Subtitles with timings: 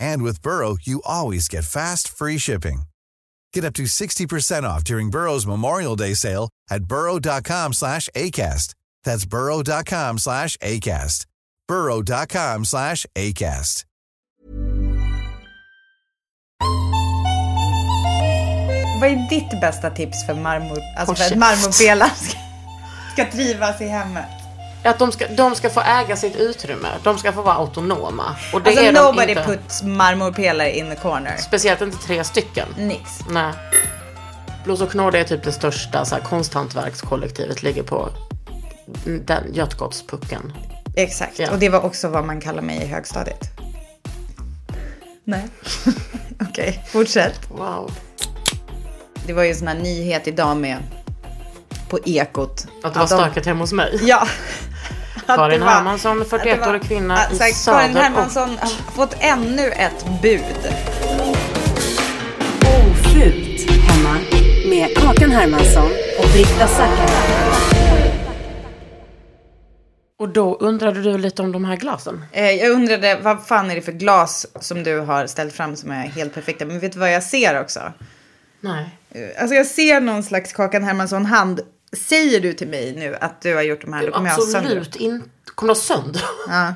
[0.00, 2.82] And with Burrow, you always get fast, free shipping.
[3.52, 8.74] Get up to 60% off during Burrow's Memorial Day sale at burrow.com slash ACAST.
[9.04, 11.26] That's burrow.com slash ACAST.
[11.68, 13.84] burrow.com slash ACAST.
[19.00, 22.38] Vad är ditt bästa tips för marmor, alltså för att marmorpelaren ska,
[23.12, 24.39] ska trivas i hemmet?
[24.84, 26.88] Att de ska, de ska få äga sitt utrymme.
[27.02, 28.36] De ska få vara autonoma.
[28.52, 29.44] Och det Alltså är de nobody inte.
[29.44, 31.36] puts marmorpelare in the corner.
[31.36, 32.68] Speciellt inte tre stycken.
[32.78, 33.10] Nix.
[33.30, 33.52] Nej.
[34.64, 37.62] Blås och knåda är typ det största så här, konsthantverkskollektivet.
[37.62, 38.08] Ligger på
[39.04, 40.52] den Götgatspucken.
[40.96, 41.38] Exakt.
[41.38, 41.50] Ja.
[41.50, 43.40] Och det var också vad man kallar mig i högstadiet.
[45.24, 45.42] Nej.
[46.50, 47.40] Okej, fortsätt.
[47.50, 47.92] Wow.
[49.26, 50.76] Det var ju en sån här nyhet idag med
[51.88, 52.66] på Ekot.
[52.82, 53.98] Att det var de- stökigt hemma hos mig.
[54.02, 54.26] Ja.
[55.36, 57.78] Karin var- Hermansson, att det 41-årig var- kvinna i här, Söder.
[57.78, 60.74] Karin och- Hermansson har fått ännu ett bud.
[62.64, 64.16] Ofult hemma
[64.68, 67.10] med Kakan Hermansson och Britta Zackari.
[70.18, 72.24] Och då undrade du lite om de här glasen.
[72.32, 75.90] Eh, jag undrade, vad fan är det för glas som du har ställt fram som
[75.90, 76.64] är helt perfekta?
[76.66, 77.80] Men vet du vad jag ser också?
[78.60, 78.88] Nej.
[79.10, 81.60] Eh, Alltså jag ser någon slags Kakan Hermansson-hand.
[81.96, 84.42] Säger du till mig nu att du har gjort de här, då kommer jag ha
[84.42, 84.60] sönder.
[84.60, 85.28] Absolut inte.
[85.54, 86.22] Kommer du ha sönder?
[86.48, 86.74] Ja.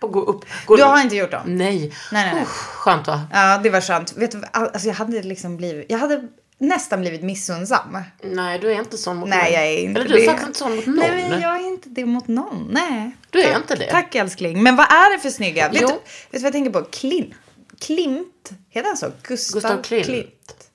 [0.00, 0.44] Gå upp.
[0.66, 0.88] Gå Du upp.
[0.88, 1.42] har inte gjort dem?
[1.46, 1.78] Nej.
[1.78, 2.42] Nej, nej, nej.
[2.42, 3.20] Usch, skönt va?
[3.32, 4.16] Ja, det var skönt.
[4.16, 6.28] Vet du, alltså jag hade liksom blivit, jag hade
[6.58, 7.98] nästan blivit missunnsam.
[8.22, 10.26] Nej, du är inte sån mot Nej, jag är inte Eller du är det.
[10.26, 10.96] faktiskt inte sån mot någon.
[10.96, 12.68] Nej, men jag är inte det mot någon.
[12.72, 13.16] Nej.
[13.30, 13.90] Du är Tack- inte det.
[13.90, 14.62] Tack älskling.
[14.62, 15.68] Men vad är det för snygga?
[15.68, 15.96] Vet du, vet
[16.30, 16.82] du vad jag tänker på?
[16.84, 17.34] Klint.
[17.80, 18.50] Klimt.
[18.70, 19.12] Heter han så?
[19.22, 20.06] Gustav, Gustav Klimt.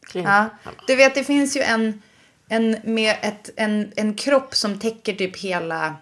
[0.07, 0.28] Klimt.
[0.28, 0.45] Ja.
[0.88, 2.01] Du vet, det finns ju en,
[2.49, 5.95] en med ett, en, en kropp som täcker typ hela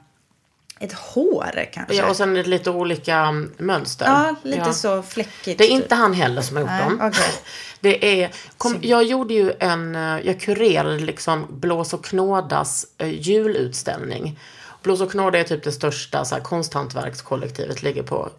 [0.80, 1.96] ett hår kanske.
[1.96, 4.06] Ja, och sen lite olika mm, mönster.
[4.06, 4.74] Ja, lite Ja.
[4.74, 5.58] så fläckigt.
[5.58, 5.84] Det är typ.
[5.84, 7.00] inte han heller som har gjort Nej, dem.
[7.02, 7.32] okej.
[7.80, 13.10] Det är, kom, jag gjorde ju en, eh, jag kurerade liksom Blås och knådas eh,
[13.10, 14.40] julutställning.
[14.84, 17.84] Blås och knåda är typ det största så här, konsthantverkskollektivet.
[17.84, 18.30] Ligger på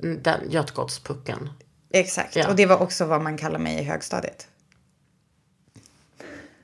[0.00, 1.48] den Götgatspucken.
[1.92, 2.36] Exakt.
[2.36, 2.48] Ja.
[2.48, 4.46] Och det var också vad man kallar mig i högstadiet.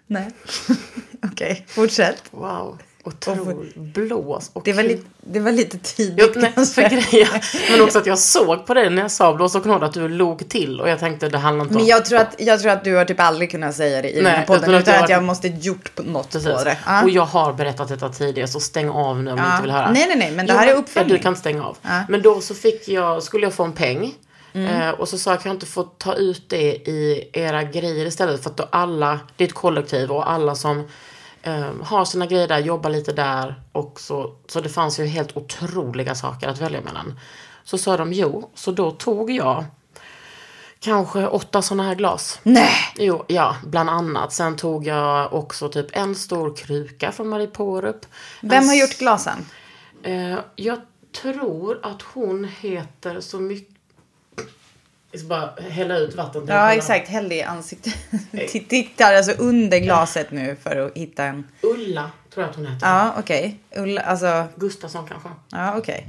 [0.08, 0.28] Nej.
[1.32, 2.22] Okej, fortsätt.
[2.30, 2.78] Wow.
[3.04, 3.74] Otroligt.
[3.76, 6.82] Blås och Det var, lite, det var lite Jo, tidigt nej, kanske.
[6.82, 7.28] för grejen.
[7.70, 10.08] Men också att jag såg på dig när jag sa blås och knåda att du
[10.08, 10.80] log till.
[10.80, 11.88] Och jag tänkte det handlar inte Men om...
[11.88, 14.24] jag tror, att, jag tror att du har typ aldrig kunnat säga det i den
[14.24, 14.62] Nej, här podden.
[14.70, 16.48] utan att jag att jag måste gjort något Precis.
[16.52, 16.76] på det.
[16.86, 17.02] Ja.
[17.02, 19.50] Och jag har berättat detta tidigare så stäng av nu om du Ja.
[19.52, 19.90] inte vill höra.
[19.90, 21.10] Nej, nej, nej, men det Jo, här är men- uppföljning.
[21.12, 21.76] Ja, du kan stänga av.
[21.82, 22.00] Ja.
[22.08, 24.14] Men då så fick jag, skulle jag få en peng.
[24.58, 24.82] Mm.
[24.82, 28.06] Eh, och så sa jag, kan jag inte få ta ut det i era grejer
[28.06, 28.42] istället?
[28.42, 30.84] För att då alla, det är ett kollektiv och alla som
[31.42, 33.62] eh, har sina grejer där, jobbar lite där.
[33.72, 37.18] Och så, så det fanns ju helt otroliga saker att välja mellan.
[37.64, 39.64] Så sa de jo, så då tog jag
[40.80, 42.40] kanske åtta sådana här glas.
[42.42, 42.70] Nej!
[42.96, 44.32] Jo, ja, bland annat.
[44.32, 48.06] Sen tog jag också typ en stor kruka från Marie Porup.
[48.40, 49.46] Vem En har gjort glasen?
[50.02, 50.78] Eh, jag
[51.22, 53.77] tror att hon heter så mycket...
[55.10, 56.44] Jag ska bara hälla ut vatten.
[56.48, 57.08] Ja, exakt.
[57.08, 57.94] Häll det i ansiktet.
[58.68, 61.46] Tittar alltså under glaset nu för att hitta en...
[61.62, 62.86] Ulla, tror jag att hon heter.
[62.86, 63.60] Ja, okej.
[63.76, 64.44] Ulla, alltså...
[64.56, 65.28] Gustafsson kanske.
[65.50, 66.06] Ja, okej.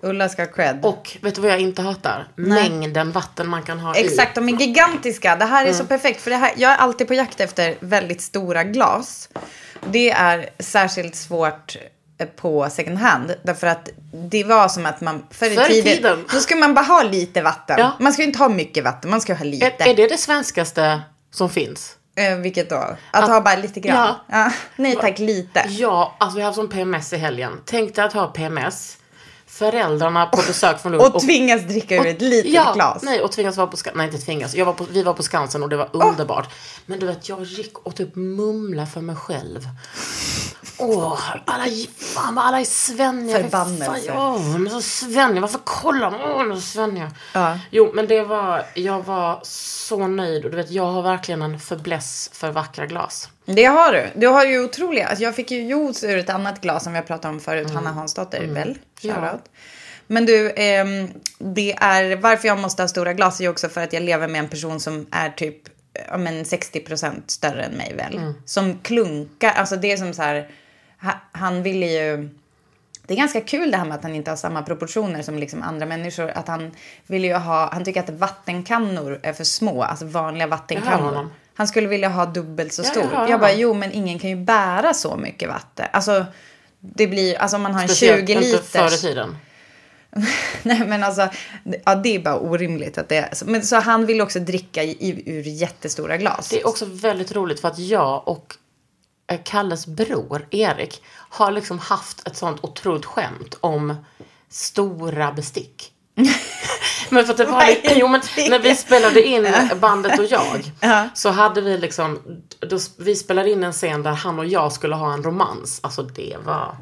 [0.00, 0.78] Ulla ska ha cred.
[0.84, 2.28] Och vet du vad jag inte hatar?
[2.36, 4.40] Mängden vatten man kan ha Exakt, i.
[4.40, 5.36] de är gigantiska.
[5.36, 5.78] Det här är Mm.
[5.78, 6.20] så perfekt.
[6.20, 9.28] För det här, jag är alltid på jakt efter väldigt stora glas.
[9.90, 11.76] Det är särskilt svårt
[12.36, 13.34] på second hand.
[13.42, 13.88] Därför att
[14.30, 16.24] det var som att man förr i tiden, tiden.
[16.32, 17.76] då skulle man bara ha lite vatten.
[17.78, 17.92] Ja.
[18.00, 19.66] Man ska inte ha mycket vatten, man ska ha lite.
[19.66, 21.96] Är, är det det svenskaste som finns?
[22.16, 22.96] Eh, vilket då?
[23.10, 24.14] Att, ha bara lite grann?
[24.28, 24.52] Ja.
[24.76, 25.64] Nej tack, lite.
[25.68, 27.60] Ja, alltså vi har haft sån PMS i helgen.
[27.64, 28.98] Tänk dig att ha PMS.
[29.52, 31.14] Föräldrarna på besök från Lund.
[31.14, 33.02] Och tvingas dricka ur ett litet ja, glas.
[33.02, 33.98] Nej, och tvingas vara på Skansen.
[33.98, 34.54] Nej, inte tvingas.
[34.54, 36.54] Jag var på, vi var på Skansen och det var underbart.
[36.86, 39.68] Men du vet, jag gick och typ mumla för mig själv.
[40.78, 41.64] Åh, alla,
[41.96, 43.42] fan vad alla är svenniga.
[43.42, 43.84] Förbannelse.
[44.06, 45.40] Fan, Åh, de är så svenniga.
[45.40, 46.20] Varför kollar de?
[46.20, 47.10] Åh, de är så svenniga.
[47.32, 47.58] Ja.
[47.70, 50.44] Jo, men det var, jag var så nöjd.
[50.44, 53.28] Och du vet, jag har verkligen en fäbless för vackra glas.
[53.44, 54.06] Det har du.
[54.14, 55.06] Du har ju otroliga.
[55.06, 57.64] Alltså jag fick ju juice ur ett annat glas som vi har pratat om förut.
[57.64, 57.76] Mm.
[57.76, 58.78] Hanna Hansdotter, väl?
[59.00, 59.38] Ja.
[60.06, 61.08] Men du, ehm,
[61.38, 64.28] det är varför jag måste ha stora glas är ju också för att jag lever
[64.28, 65.56] med en person som är typ
[66.08, 68.16] ja, men 60% större än mig väl.
[68.16, 68.34] Mm.
[68.44, 70.50] Som klunkar, alltså det är som så här,
[71.02, 72.28] ha, han ville ju
[73.06, 75.62] det är ganska kul det här med att han inte har samma proportioner som liksom
[75.62, 76.30] andra människor.
[76.30, 76.70] Att han
[77.06, 81.28] vill ju ha, han tycker att vattenkannor är för små, alltså vanliga vattenkannor.
[81.54, 83.26] Han skulle vilja ha dubbelt så stor.
[83.28, 85.86] jag bara, jo men ingen kan ju bära så mycket vatten.
[85.92, 86.26] Alltså,
[86.80, 89.00] det blir, alltså om man har en Speciellt 20 inte förr i liters.
[89.00, 89.36] tiden.
[90.62, 91.28] Nej men alltså,
[91.84, 93.46] ja det är bara orimligt att det är så.
[93.46, 96.48] Men så han vill också dricka i, ur jättestora glas.
[96.48, 98.54] Det är också väldigt roligt för att jag och
[99.30, 103.94] eh, Kalles bror Erik har liksom haft ett sånt otroligt skämt om
[104.48, 105.91] stora bestick.
[107.10, 108.20] Men för att det var, är jo, men
[108.50, 109.46] när vi spelade in
[109.80, 111.08] bandet och jag Ja.
[111.14, 112.18] så hade vi liksom,
[112.60, 115.80] då, vi spelade in en scen där han och jag skulle ha en romans.
[115.82, 116.76] Alltså det var...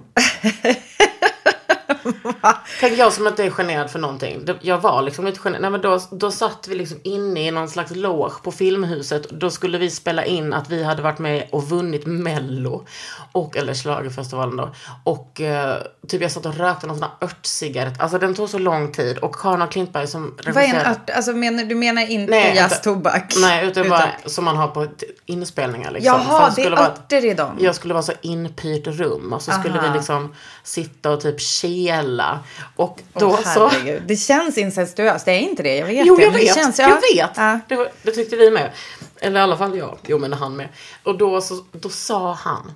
[2.80, 4.46] Tänk jag som inte är generad för någonting.
[4.60, 5.62] Jag var liksom lite generad.
[5.62, 9.30] Nej, men då, då satt vi liksom inne i någon slags loge på Filmhuset.
[9.30, 12.86] Då skulle vi spela in att vi hade varit med och vunnit Mello.
[13.32, 14.70] Och, eller schlagerfestivalen då.
[15.04, 15.76] Och eh,
[16.08, 18.00] typ jag satt och rökte någon sån här örtcigarett.
[18.00, 19.18] Alltså den tog så lång tid.
[19.18, 21.10] Och Karin Klintberg som Vad är en regisserade- ört?
[21.10, 23.34] Alltså menar, du menar inte Nej, jazztobak?
[23.40, 24.86] Nej, utan bara som man har på
[25.26, 26.20] inspelningar liksom.
[26.28, 27.56] Jaha, det skulle är örter i dem.
[27.60, 29.88] jag skulle vara så inpyrt rum och så skulle Aha.
[29.92, 31.40] vi liksom sitta och typ
[31.90, 32.40] kela.
[32.76, 33.70] Och då Åh, så...
[34.06, 35.76] Det känns incestuöst, det är inte det.
[35.76, 36.22] Jag vet Jo, det.
[36.22, 36.40] jag vet.
[36.40, 37.00] Det känns, Jag ja.
[37.14, 37.36] vet.
[37.36, 37.60] Ja.
[37.68, 38.72] Det, det tyckte vi med.
[39.20, 39.98] Eller i alla fall jag.
[40.06, 40.68] Jo, men han med.
[41.02, 42.72] Och då, så, då sa han.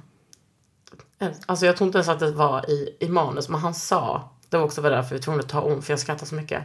[1.47, 4.31] Alltså jag tror inte ens att det var i, i manus, men han sa.
[4.49, 6.63] Det var också därför vi tvungna att ta om, för jag skrattade så mycket.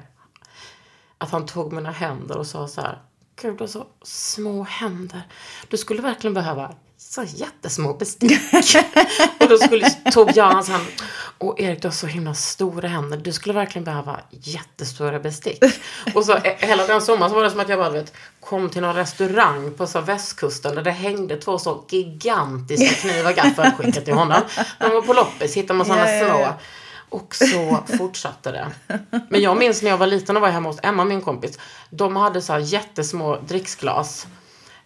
[1.18, 3.02] Att han tog mina händer och sa så här.
[3.42, 5.22] Gud, du har så små händer.
[5.68, 8.32] Du skulle verkligen behöva så jättesmå bestick.
[9.40, 10.86] och då skulle, tog jag hans hand.
[11.42, 13.18] Och Erik, du har så himla stora händer.
[13.18, 15.64] Du skulle verkligen behöva jättestora bestick.
[16.16, 18.70] Och så eh, hela den sommaren så var det som att jag bara vet, kom
[18.70, 24.06] till någon restaurang på så västkusten där det hängde två så gigantiska knivar gaffel skickat
[24.06, 24.42] till honom.
[24.80, 26.40] När man var på loppis hittade man sådana Ja, ja, små.
[26.40, 26.58] ja.
[27.10, 28.68] Och så fortsatte det.
[29.30, 31.60] Men jag minns när jag var liten och var hemma hos Emma, min kompis.
[31.90, 34.28] De hade så här jättesmå dricksglas.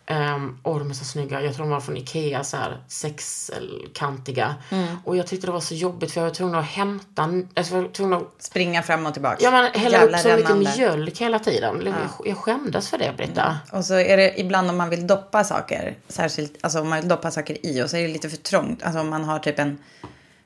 [0.08, 1.42] Um, och de är så snygga.
[1.42, 4.56] Jag tror de var från Ikea, så här sexkantiga.
[4.70, 4.98] Mm.
[5.04, 7.24] Och jag tyckte det var så jobbigt för jag var tvungen att hämta,
[7.54, 9.38] alltså jag var tvungen att Springa fram och tillbaka.
[9.42, 11.82] Ja men hälla Jävla upp så mycket mjölk hela tiden.
[11.86, 13.58] Jag, jag skämdes för det Britta.
[13.72, 17.10] Och så är det ibland om man vill doppa saker, särskilt alltså om man vill
[17.10, 18.84] doppa saker i och så är det lite för trångt.
[18.84, 19.78] Alltså om man har typ en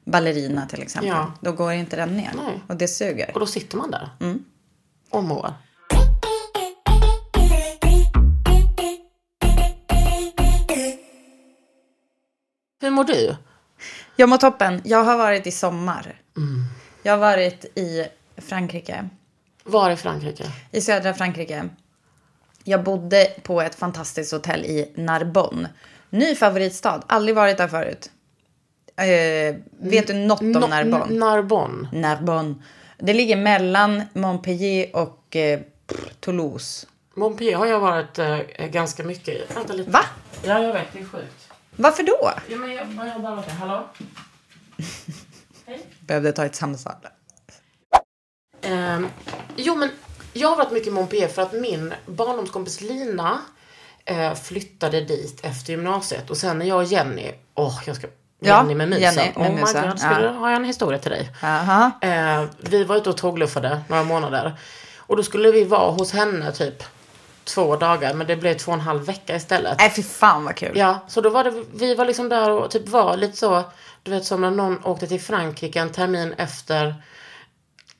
[0.05, 1.09] ballerina till exempel.
[1.09, 1.31] Ja.
[1.41, 2.31] Då går inte den ner.
[2.35, 2.61] Nej.
[2.67, 3.31] Och det suger.
[3.33, 4.09] Och då sitter man där.
[4.19, 4.43] Mm.
[5.09, 5.53] Och mår.
[12.81, 13.35] Hur mår du?
[14.15, 14.81] Jag mår toppen.
[14.85, 16.21] Jag har varit i sommar.
[16.37, 16.63] Mm.
[17.03, 18.05] Jag har varit i
[18.37, 19.09] Frankrike.
[19.63, 20.43] Var i Frankrike?
[20.71, 21.69] I södra Frankrike.
[22.63, 25.69] Jag bodde på ett fantastiskt hotell i Narbonne.
[26.09, 27.01] Ny favoritstad.
[27.07, 28.11] Aldrig varit där förut.
[28.95, 31.19] Eh, vet du något om No- Narbonne?
[31.19, 31.89] Narbonne.
[31.93, 32.55] Narbonne.
[32.97, 35.59] Det ligger mellan Montpellier och eh,
[36.19, 36.87] Toulouse.
[37.15, 38.37] Montpellier har jag varit eh,
[38.71, 39.43] ganska mycket i.
[39.55, 39.91] Vänta lite.
[39.91, 39.99] Va?
[40.43, 40.93] Ja, jag vet.
[40.93, 41.46] Det är sjukt.
[41.77, 42.31] Varför då?
[42.47, 43.53] Ja, men jag, jag bara okej.
[43.53, 43.87] Hallå?
[45.99, 46.93] Behövde ta ett samtal.
[48.61, 49.07] Ehm,
[49.55, 49.89] jo, men
[50.33, 53.41] jag har varit mycket i Montpellier för att min barndomskompis Lina
[54.05, 56.29] eh, flyttade dit efter gymnasiet.
[56.29, 58.07] Och sen när jag och Jenny, åh, jag ska...
[58.39, 59.01] Jenny med musen.
[59.01, 60.31] Jenny med oh my musen, god, skulle ja.
[60.31, 61.31] har jag en historia till dig.
[61.43, 61.91] Aha.
[62.01, 64.59] Eh, vi var ute och tågluffade några månader.
[64.97, 66.83] Och då skulle vi vara hos henne typ
[67.47, 68.13] två dagar.
[68.13, 69.77] Men det blev två och en halv vecka istället.
[69.79, 70.71] Nej, fy fan vad kul.
[70.77, 73.63] Ja, så då var det, vi var liksom där och typ var lite så,
[74.03, 76.95] du vet som när någon åkte till Frankrike en termin efter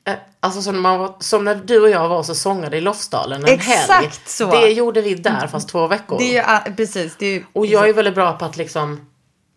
[0.04, 3.42] eh, Alltså som var, som när du och jag var och så sångade i Lofsdalen
[3.44, 4.10] en Exakt helg.
[4.26, 4.50] så.
[4.50, 6.18] Det gjorde vi där fast två veckor.
[6.18, 7.16] Det är precis.
[7.18, 9.06] Det är Och jag är väldigt bra på att liksom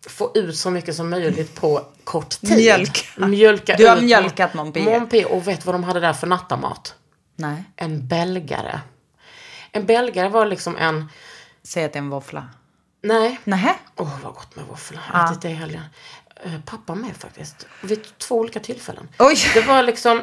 [0.08, 2.56] få ut så mycket som möjligt på kort tid.
[2.56, 3.26] Mjölka.
[3.26, 4.98] Mjölka Du har ut mjölkat Montpellier.
[5.00, 5.32] Montpellier.
[5.32, 6.94] Och vet vad de hade där för nattamat?
[7.36, 7.64] Nej.
[7.76, 8.80] En belgare.
[9.72, 11.08] En belgare var liksom en...
[11.62, 12.48] Säg att det är en våffla.
[13.02, 13.40] Nej.
[13.44, 13.74] Nähä?
[13.96, 15.00] Åh, vad gott med våfflor.
[15.12, 15.82] Jag har ätit det i helgen.
[16.44, 17.66] Eh, Pappa med faktiskt.
[17.82, 19.08] Vid två olika tillfällen.
[19.18, 19.36] Oj.
[19.54, 20.22] Det var liksom...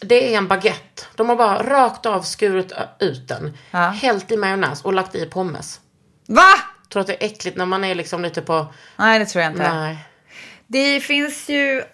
[0.00, 1.02] Det är en baguette.
[1.14, 3.58] De har bara rakt av skurit ut den.
[3.70, 3.78] Ja.
[3.78, 5.80] Hällt i majonnäs och lagt i pommes.
[6.26, 6.52] Va?
[6.88, 8.66] Tror att det är äckligt när man är liksom lite på...
[8.96, 9.74] Nej, det tror jag inte.
[9.74, 9.98] Nej.
[10.66, 11.84] Det finns ju...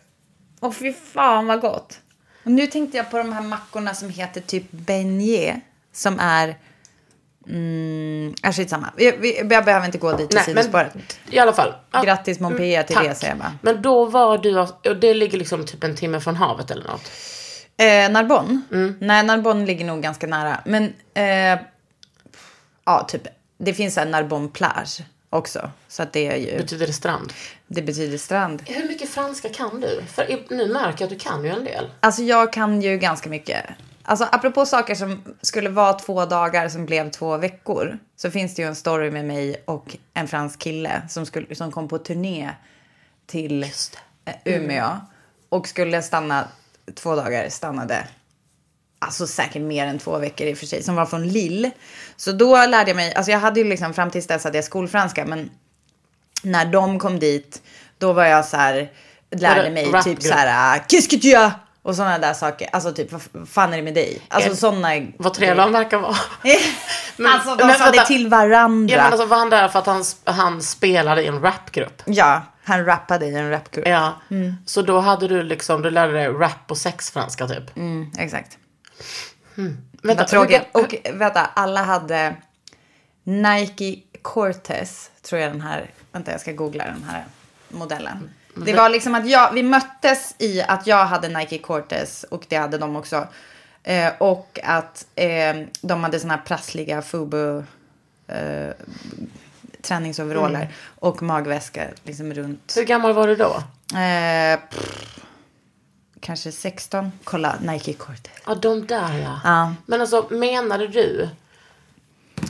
[0.61, 2.01] Åh, fy fan vad gott.
[2.45, 5.57] Och nu tänkte jag på de här mackorna som heter typ beignet.
[5.93, 6.59] Som är...
[7.49, 8.87] Mm, äh, skitsamma.
[8.97, 10.93] Vi, vi, jag behöver inte gå dit till Nej, sidospåret.
[11.31, 11.75] i alla fall.
[11.93, 13.23] Ja, Grattis Montpellier till tack.
[13.23, 13.53] jag bara.
[13.63, 17.11] Men då var du, och det ligger liksom typ en timme från havet eller något.
[17.77, 18.61] Eh, Narbonne?
[18.73, 18.97] Mm.
[19.01, 20.61] Nej, Narbonne ligger nog ganska nära.
[20.65, 20.85] Men
[21.15, 21.59] eh,
[22.85, 23.23] ja, typ.
[23.59, 25.01] Det finns en Narbonne plage
[25.31, 25.71] också.
[25.89, 27.33] Så att det är ju, Betyder det strand?
[27.67, 28.63] det betyder strand.
[28.67, 30.03] Hur mycket franska kan du?
[30.15, 31.91] För nu märker jag att du kan ju en del.
[32.01, 33.65] Alltså jag kan ju ganska mycket.
[34.09, 37.99] Alltså apropå saker som skulle vara två dagar som blev två veckor.
[38.17, 41.73] Så finns det ju en story med mig och en fransk kille som, skulle, som
[41.73, 42.51] kom på turné
[43.27, 45.01] till eh, Umeå.
[45.49, 46.49] Och skulle stanna
[46.95, 48.07] två dagar, stannade
[48.99, 51.71] alltså säkert mer än två veckor i och för sig, som var från Lille.
[52.17, 54.65] Så då lärde jag mig, alltså jag hade ju liksom fram tills dess hade jag
[54.65, 55.51] skolfranska, men
[56.43, 57.63] när de kom dit,
[57.99, 58.93] då var jag så här,
[59.31, 61.53] lärde mig typ så här, qu'est-ce que tu as?
[61.87, 62.69] Och sådana där saker.
[62.73, 64.23] Alltså typ, vad fan är det med dig?
[64.29, 64.89] Alltså Eh, sådana...
[65.19, 66.17] Vad trevlig han verkar vara.
[67.17, 68.05] Men- alltså de men sa det vänta.
[68.05, 68.95] till varandra.
[68.97, 72.03] Ja men alltså var han där för att han, han spelade i en rapgrupp?
[72.07, 73.89] Ja, han rappade i en rapgrupp.
[73.89, 74.15] Ja.
[74.67, 77.77] Så då hade du liksom, du lärde dig rap och sexfranska typ?
[77.77, 78.59] Mm, exakt.
[79.55, 79.75] Vänta,
[80.23, 80.63] Vad tråkigt.
[80.73, 82.35] Och vänta, alla hade
[83.25, 87.25] Nike Cortez, tror jag den här, vänta jag ska googla den här
[87.69, 88.31] modellen.
[88.57, 92.57] Det var liksom att jag, vi möttes i att jag hade Nike Cortez och det
[92.57, 93.27] hade de också.
[93.83, 97.63] Eh, och att eh, de hade såna här prassliga Fubu
[98.29, 98.71] eh,
[99.83, 102.73] träningsoveraller och magväska liksom runt.
[102.77, 103.63] Hur gammal var du då?
[103.99, 105.21] Eh, pff,
[106.21, 107.13] kanske 16.
[107.25, 108.33] Kolla, Nike Cortez.
[108.47, 109.41] Ja, de där ja.
[109.45, 109.75] Ja.
[109.87, 111.29] Men alltså menade du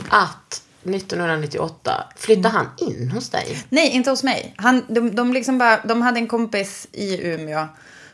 [0.09, 0.63] att
[0.95, 3.57] 1998 flyttade han in hos dig?
[3.69, 4.53] Nej, inte hos mig.
[4.57, 7.67] Han, de, de, liksom bara, de hade en kompis i Umeå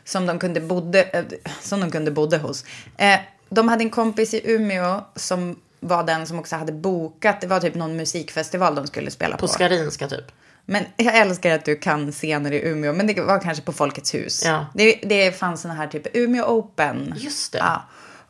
[0.04, 1.24] som de kunde bodde, eh,
[1.60, 2.64] som de kunde bodde hos.
[2.96, 7.46] Eh, de hade en kompis i Umeå som var den som också hade bokat, det
[7.46, 9.40] var typ någon musikfestival de skulle spela på.
[9.40, 10.32] På Skarinska typ?
[10.66, 14.14] Men jag älskar att du kan scener i Umeå, men det var kanske på Folkets
[14.14, 14.42] hus.
[14.44, 14.66] Ja.
[14.74, 17.14] Det, det fanns såna här typ Umeå Open.
[17.16, 17.58] Just det.
[17.58, 17.82] Ja.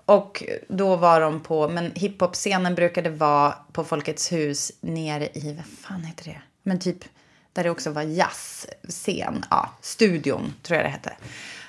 [0.06, 5.64] Och då var de på, men hiphop-scenen brukade vara på Folkets hus nere i, vad
[5.88, 6.40] fan heter det?
[6.62, 7.04] Men typ
[7.52, 9.44] där det också var jazzscen.
[9.50, 11.12] Ja, studion tror jag det hette.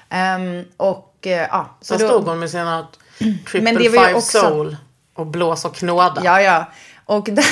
[0.10, 2.88] Ehm, och eh, ja, så Så då, stod hon med sina
[3.18, 4.78] triple Men det var five också- soul
[5.14, 6.22] och blås och knåda.
[6.24, 6.66] Ja, ja.
[7.06, 7.46] Och där,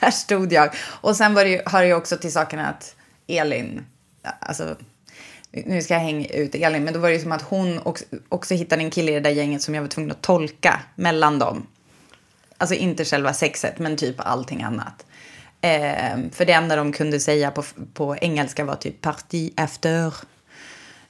[0.00, 0.74] där stod jag.
[1.00, 2.94] Och sen var det ju, hör ju också till saken att
[3.26, 3.86] Elin,
[4.40, 4.76] alltså
[5.52, 8.54] nu ska jag hänga ut Elin, men då var det som att hon också, också
[8.54, 11.66] hittade en kille i det där gänget som jag var tvungen att tolka mellan dem.
[12.58, 15.06] Alltså inte själva sexet, men typ allting annat.
[15.60, 17.64] Eh, för det enda de kunde säga på,
[17.94, 20.06] på engelska var typ party after.
[20.06, 20.12] Eh,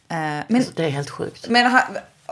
[0.08, 1.48] men Alltså, det är helt sjukt.
[1.48, 1.82] men ha,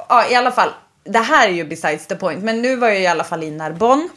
[0.09, 0.71] ja, i alla fall,
[1.05, 2.43] det här är ju besides the point.
[2.45, 4.09] Men nu var jag i alla fall i Narbonne.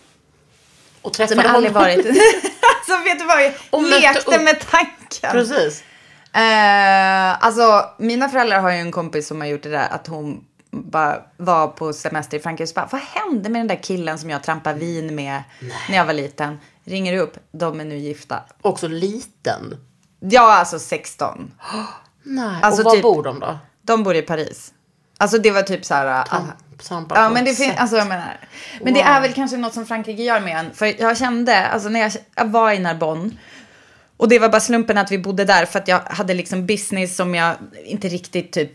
[1.02, 1.88] Och Som träffade jag aldrig honom.
[1.88, 2.06] varit.
[2.88, 5.32] så vet du vad, jag Och lekte med tanken.
[5.32, 5.84] Precis.
[6.34, 10.46] Eh, alltså, mina föräldrar har ju en kompis som har gjort det där att hon
[10.72, 14.20] bara var på semester i Frankrike och så bara, vad hände med den där killen
[14.20, 15.44] som jag trampade vin med
[15.90, 16.60] när jag var liten?
[16.84, 18.44] Ringer upp, de är nu gifta.
[18.62, 19.78] Också liten.
[20.20, 21.52] Ja, alltså 16.
[22.24, 22.60] Nej.
[22.62, 23.58] Alltså och var typ- bor de då?
[23.82, 24.74] De bor i Paris.
[25.18, 26.06] Alltså det var typ så här...
[26.06, 26.42] ah,
[26.88, 28.38] Trampa Ja, men det finns, alltså jag menar.
[28.82, 30.74] Men det är väl kanske något som Frankrike gör med en.
[30.74, 33.32] För jag kände, alltså när jag, jag var i Narbonne.
[34.20, 37.16] Och det var bara slumpen att vi bodde där för att jag hade liksom business
[37.16, 38.72] som jag inte riktigt typ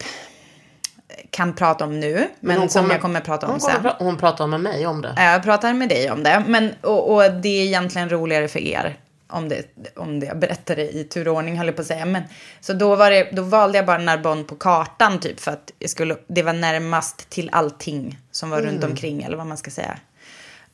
[1.31, 2.29] kan prata om nu.
[2.41, 3.77] Men, hon som jag kommer prata om hon sen.
[3.77, 5.15] Kommer, pra- hon pratar med mig om det.
[5.17, 6.45] Jag pratar med dig om det.
[6.47, 8.99] Men, och, och det är egentligen roligare för er.
[9.29, 9.63] Om det,
[9.97, 12.07] om det jag berättar det i tur och ordning höll jag på att säga.
[12.07, 12.23] Men,
[12.61, 15.41] så då, var det, då valde jag bara Narbonne på kartan typ.
[15.41, 19.23] För att jag skulle, det var närmast till allting som var runt omkring.
[19.23, 19.99] Eller vad man ska säga.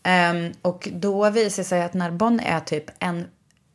[0.03, 3.27] Ehm, och då visade det sig att Narbonne är typ en,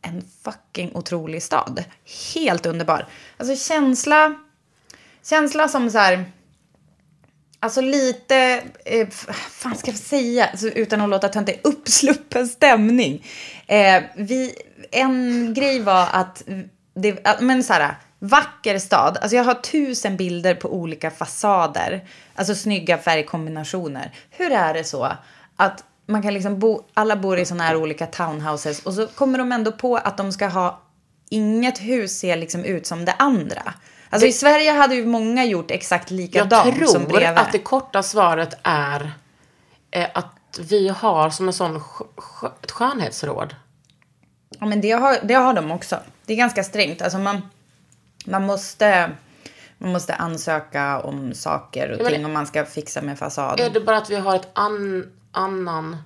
[0.06, 1.84] en fucking otrolig stad.
[2.34, 3.08] Helt underbar.
[3.38, 4.36] Alltså känsla,
[5.24, 6.26] känsla som så här...
[7.60, 9.08] Alltså lite, eh,
[9.50, 13.26] fan ska jag säga, alltså, utan att låta töntig, uppsluppen stämning.
[13.68, 14.56] Eh, vi,
[14.92, 16.44] en grej var att
[16.94, 19.18] det, men så här, vacker stad.
[19.22, 22.08] Alltså jag har tusen bilder på olika fasader.
[22.36, 24.12] Alltså snygga färgkombinationer.
[24.30, 25.12] Hur är det så
[25.56, 29.38] att man kan liksom bo, alla bor i sådana här olika townhouses och så kommer
[29.38, 30.82] de ändå på att de ska ha,
[31.30, 33.74] inget hus ser liksom ut som det andra.
[34.10, 37.40] Alltså i Sverige hade ju många gjort exakt Jag likadant som tror bredvid.
[37.40, 39.12] att det korta svaret är
[39.92, 41.76] eh, att vi har som en sån
[42.64, 43.56] ett skönhetsråd.
[44.60, 46.00] Ja, men det har, det har de också.
[46.26, 47.02] Det är ganska strängt.
[47.02, 47.42] Alltså man,
[48.26, 49.12] man, måste,
[49.78, 53.66] man måste ansöka om saker och ting det- om man ska fixa med fasaden.
[53.66, 55.98] Är det bara att vi har ett an, annan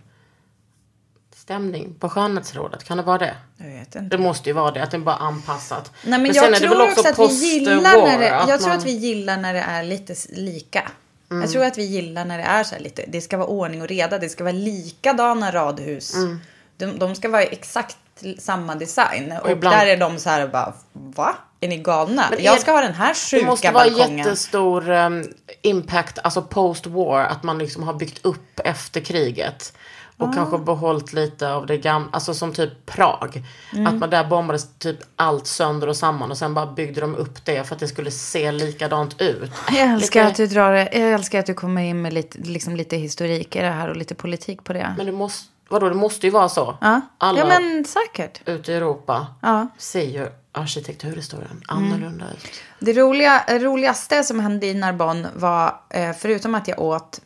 [1.36, 2.84] stämning på skönhetsrådet?
[2.84, 3.36] Kan det vara det?
[3.58, 4.00] Jag vet inte.
[4.00, 5.92] Det måste ju vara det, att det bara anpassat.
[6.06, 8.70] Nej, men, sen jag tror väl också att vi gillar när det, att jag tror
[8.70, 10.92] man- att vi gillar när det är lite lika.
[11.32, 11.42] Mm.
[11.42, 13.82] Jag tror att vi gillar när det är så här lite, det ska vara ordning
[13.82, 16.16] och reda, det ska vara likadana radhus.
[16.16, 16.40] Mm.
[16.78, 17.98] De, de ska vara exakt
[18.40, 19.34] samma design.
[19.44, 21.36] Och, ibland- där är de så här bara, va?
[21.62, 22.26] Är ni galna?
[22.32, 24.18] Men jag ska ha den här Det måste sjuka vara balkongen.
[24.18, 25.24] jättestor um,
[25.62, 29.74] impact, alltså post-war, att man liksom har byggt upp efter kriget.
[30.18, 33.44] Och kanske behållit lite av det gamla, alltså som typ Prag.
[33.74, 33.88] Mm.
[33.88, 37.46] Att man där bombades typ allt sönder och samman och sen bara byggde de upp
[37.46, 39.52] det för att det skulle se likadant ut.
[39.72, 40.90] Jag älskar Lite- att du drar det.
[40.94, 43.96] Jag älskar att du kommer in med lite, liksom lite historik i det här och
[43.98, 44.94] lite politik på det.
[44.98, 46.78] Men det måste, vadå, det måste ju vara så.
[46.82, 47.02] ja.
[47.18, 48.42] Alla ja, men säkert.
[48.46, 49.68] ute i Europa Ja.
[49.78, 52.62] ser ju arkitekturhistorien annorlunda ut.
[52.80, 57.22] Det roliga, roligaste som hände i Narbonne var, eh, förutom att jag åt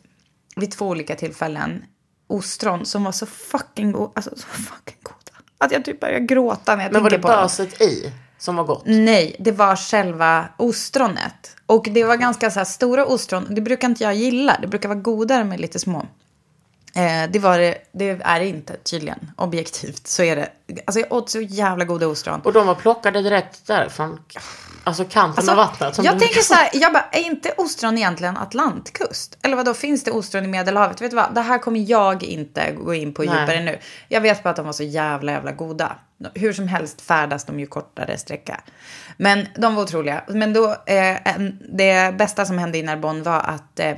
[0.56, 1.84] vid två olika tillfällen
[2.26, 4.12] ostron som var så fucking goda.
[4.14, 5.38] Alltså så fucking goda.
[5.58, 7.42] Att jag typ börjar gråta när jag Men var tänker det på dem.
[7.44, 8.82] böset i som var gott?
[8.86, 11.56] Nej, det var själva ostronet.
[11.66, 13.46] Och det var ganska så här stora ostron.
[13.50, 14.58] Det brukar inte jag gilla.
[14.62, 16.06] Det brukar vara godare med lite små.
[16.96, 19.30] Eh, det var det, det är det inte tydligen.
[19.36, 20.48] Objektivt så är det.
[20.84, 22.40] Alltså jag åt så jävla goda ostron.
[22.40, 24.20] Och de var plockade direkt därifrån,
[24.84, 25.98] alltså kanten av vattnet.
[26.02, 29.38] jag tänker så här, jag bara, är inte ostron egentligen Atlantkust?
[29.42, 31.00] Eller vad då finns det ostron i Medelhavet?
[31.00, 33.40] Vet du vad, det här kommer jag inte gå in på Nej.
[33.40, 33.78] djupare nu.
[34.08, 35.96] Jag vet bara att de var så jävla, jävla goda.
[36.34, 38.60] Hur som helst färdas de ju kortare sträcka.
[39.16, 40.24] Men de var otroliga.
[40.28, 41.16] Men då, eh,
[41.72, 43.94] det bästa som hände i Narbonne var att, eh,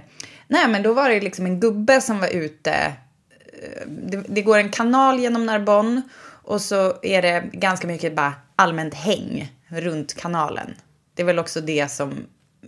[0.49, 4.59] nej men då var det liksom en gubbe som var ute eh, det, det går
[4.59, 6.03] en kanal genom Narbonne
[6.47, 10.75] och så är det ganska mycket bara allmänt häng runt kanalen.
[11.15, 12.27] Det är väl också det som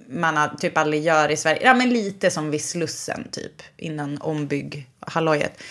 [0.08, 1.60] man typ aldrig gör i Sverige.
[1.64, 5.62] Ja, men lite som vid Slussen typ innan ombygg hallojet.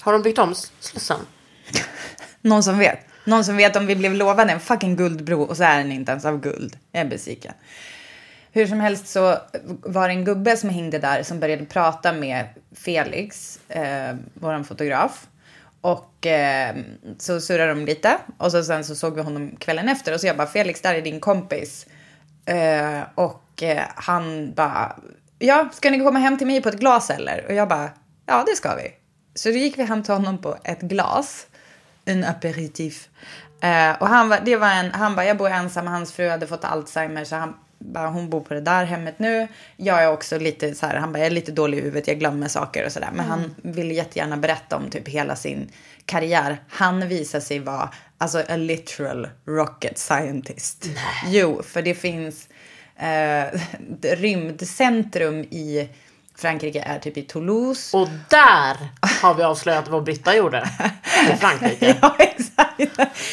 [0.00, 1.20] Har de byggt om Slussen?
[2.40, 2.98] Någon som vet?
[3.24, 6.12] Någon som vet om vi blev lovade en fucking guldbro och så är den inte
[6.12, 6.78] ens av guld.
[6.92, 7.52] Jag är besviken.
[8.56, 9.38] Hur som helst så
[9.82, 15.26] var det en gubbe som hängde där som började prata med Felix, eh, våran fotograf.
[15.80, 16.76] Och eh,
[17.18, 20.26] så surrade de lite och så sen så såg vi honom kvällen efter och så
[20.26, 21.86] jag bara Felix, där är din kompis.
[22.46, 24.96] Eh, och eh, han bara,
[25.38, 27.44] ja, ska ni komma hem till mig på ett glas eller?
[27.48, 27.90] Och jag bara,
[28.26, 28.92] ja det ska vi.
[29.34, 31.46] Så då gick vi hem till honom på ett glas,
[32.04, 33.08] en aperitif.
[33.60, 36.46] Eh, och han, var, det var en, han bara, jag bor ensam, hans fru hade
[36.46, 39.48] fått Alzheimer så han bara, hon bor på det där hemmet nu.
[39.76, 42.18] Jag är också lite så här, han bara, jag är lite dålig i huvudet, jag
[42.18, 43.10] glömmer saker och sådär.
[43.14, 45.68] Men han ville jättegärna berätta om typ hela sin
[46.04, 46.62] karriär.
[46.68, 50.86] Han visar sig vara, alltså a literal rocket scientist.
[51.26, 52.48] Jo, för det finns
[52.96, 53.60] eh,
[54.16, 55.88] rymdcentrum i
[56.38, 57.96] Frankrike är typ i Toulouse.
[57.96, 58.76] Och där
[59.22, 60.68] har vi avslöjat vad Britta gjorde
[61.32, 61.96] i Frankrike.
[62.02, 62.56] Ja, exakt.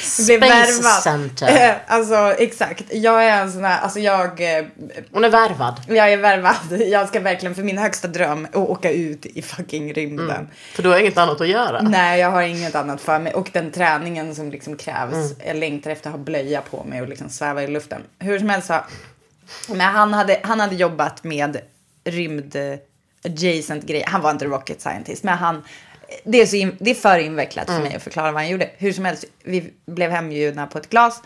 [0.04, 1.02] Space värvad.
[1.04, 1.70] Center.
[1.70, 2.84] Eh, Alltså, exakt.
[2.92, 4.66] Jag är en sån här, alltså jag, eh,
[5.12, 5.82] Hon är värvad.
[5.88, 6.56] jag är värvad.
[6.88, 10.50] Jag ska verkligen, för min högsta dröm, att åka ut i fucking rymden.
[10.76, 11.82] För du har inget annat att göra.
[11.82, 13.34] Nej, jag har inget annat för mig.
[13.34, 15.34] Och den träningen som liksom krävs.
[15.48, 18.02] Jag längtar efter att ha blöja på mig och liksom sväva i luften.
[18.20, 18.80] Hur som helst så.
[19.68, 21.58] Men han hade, han hade jobbat med
[22.06, 22.56] rymd
[23.26, 24.08] adjacent grejer.
[24.08, 25.64] Han var inte rocket scientist, men han...
[26.24, 28.70] Det är, så in, det är för invecklat för mig att förklara vad han gjorde.
[28.78, 31.22] Hur som helst, vi blev hembjudna på ett glas.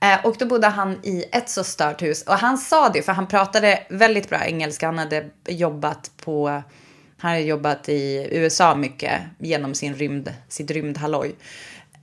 [0.00, 2.22] Eh, och då bodde han i ett så stört hus.
[2.22, 4.86] Och han sa det, för han pratade väldigt bra engelska.
[4.86, 6.62] Han hade jobbat på...
[7.18, 11.34] Han hade jobbat i USA mycket genom sin rymd, sitt rymdhalloj.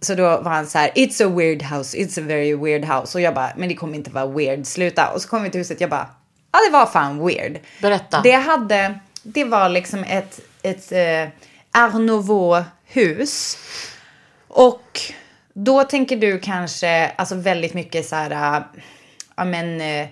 [0.01, 3.17] Så då var han så här, it's a weird house, it's a very weird house.
[3.17, 5.09] Och jag bara, men det kommer inte vara weird, sluta.
[5.09, 6.09] Och så kom vi till huset, jag bara,
[6.51, 7.59] ja det var fan weird.
[7.81, 8.21] Berätta.
[8.21, 8.99] Det hade,
[9.33, 11.29] det var liksom ett, ett eh,
[11.83, 13.57] Art Nouveau-hus.
[14.47, 15.01] Och
[15.53, 18.63] då tänker du kanske, alltså väldigt mycket så här, äh,
[19.35, 20.07] ja men, eh,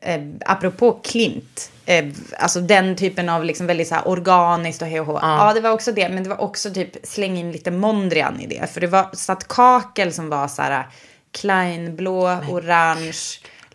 [0.00, 2.04] eh, apropå Klint, eh,
[2.38, 5.18] alltså den typen av liksom väldigt så här organiskt och hej och hå.
[5.22, 8.46] Ja, det var också det, men det var också typ släng in lite Mondrian i
[8.46, 8.70] det.
[8.72, 10.86] För det var satt kakel som var så här
[11.32, 13.16] kleinblå, orange,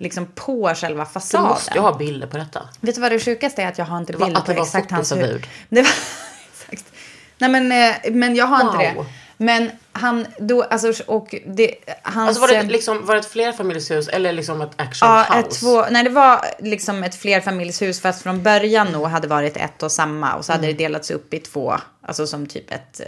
[0.01, 1.47] liksom på själva Du fasaden.
[1.49, 2.69] måste ju ha bilder på detta.
[2.79, 3.67] Vet du vad det sjukaste är?
[3.67, 5.47] Att jag har inte Det var- bild att det på exakt hans huvud.
[5.69, 5.91] Det var,
[6.69, 6.93] exakt.
[7.37, 9.05] Nej men, eh, men jag har inte Wow.
[9.05, 9.11] det.
[9.37, 12.27] Men han, då, alltså, och det, hans...
[12.27, 15.39] Alltså var det, eh, liksom, var det ett flerfamiljshus eller liksom ett action Ja, house?
[15.39, 19.83] ett, två, nej, det var liksom ett flerfamiljshus fast från början nog hade varit ett
[19.83, 23.01] och samma och så hade det delats upp i två, alltså som typ ett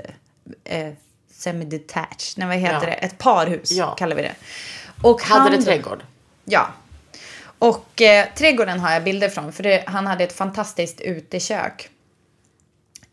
[0.65, 0.93] eh, eh,
[1.34, 2.86] semi-detached, nej vad heter Ja.
[2.86, 3.95] det, ett parhus Ja.
[3.95, 4.36] kallar vi det.
[5.01, 6.03] Och Hade han, det trädgård?
[6.45, 6.67] Ja.
[7.63, 11.89] Och eh, trädgården har jag bilder från för det, han hade ett fantastiskt utekök.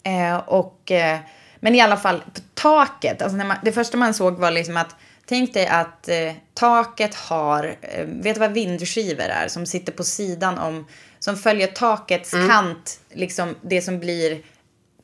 [0.02, 1.18] Eh, och, eh,
[1.60, 4.96] men i alla fall på taket, alltså man, det första man såg var liksom att
[5.26, 9.48] Tänk dig att eh, taket har, eh, vet du vad vindskivor är?
[9.48, 10.86] Som sitter på sidan om,
[11.18, 14.42] som följer takets kant, liksom det som blir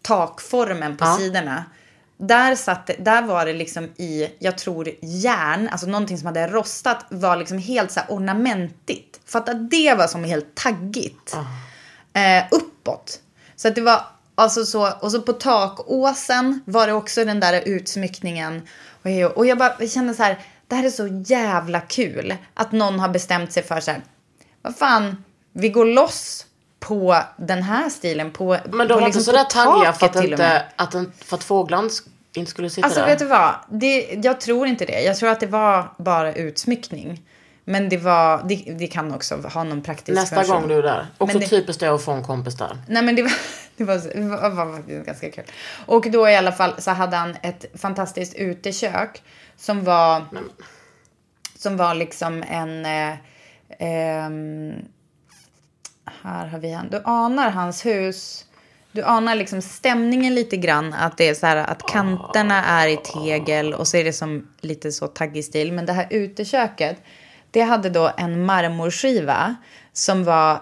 [0.03, 1.17] takformen på Ja.
[1.17, 1.65] sidorna.
[2.19, 7.07] Där, satt, där var det liksom i, jag tror järn, alltså någonting som hade rostat
[7.11, 9.21] var liksom helt så här ornamentigt.
[9.27, 11.37] Fatta det var som helt taggigt.
[12.13, 13.21] Eh, uppåt.
[13.57, 14.01] Så att det var,
[14.35, 18.69] alltså så, och så på takåsen var det också den där utsmyckningen.
[19.03, 22.37] Och jag, och jag bara jag kände så här, det här är så jävla kul.
[22.55, 24.03] Att någon har bestämt sig för så här,
[24.63, 26.47] vad fan, vi går loss
[26.89, 28.31] på den här stilen.
[28.31, 31.37] På, Men de på var inte liksom sådär taggiga för att, inte, att, en, för
[31.37, 31.89] att fåglarna
[32.35, 33.07] inte skulle sitta Alltså där?
[33.07, 33.55] vet du vad?
[33.69, 35.01] Det, jag tror inte det.
[35.01, 37.23] Jag tror att det var bara utsmyckning.
[37.65, 40.61] Men det var, det, det kan också ha någon praktisk Nästa funktion.
[40.61, 41.07] gång du är där.
[41.19, 42.79] Också det- typiskt det att få en kompis där.
[42.89, 43.33] Nej men det var,
[43.77, 45.45] det var, var, var ganska kul.
[45.87, 49.23] Och då i alla fall så hade han ett fantastiskt utekök
[49.57, 50.25] som var,
[51.59, 53.15] som var liksom en, eh,
[53.79, 54.75] ehm,
[56.27, 58.45] här har vi han, du anar hans hus,
[58.93, 62.97] du anar liksom stämningen lite grann att det är så här att kanterna är i
[62.97, 65.73] tegel och så är det som lite så taggig stil.
[65.73, 66.97] Men det här uteköket,
[67.51, 69.57] det hade då en marmorskiva
[69.93, 70.61] som var,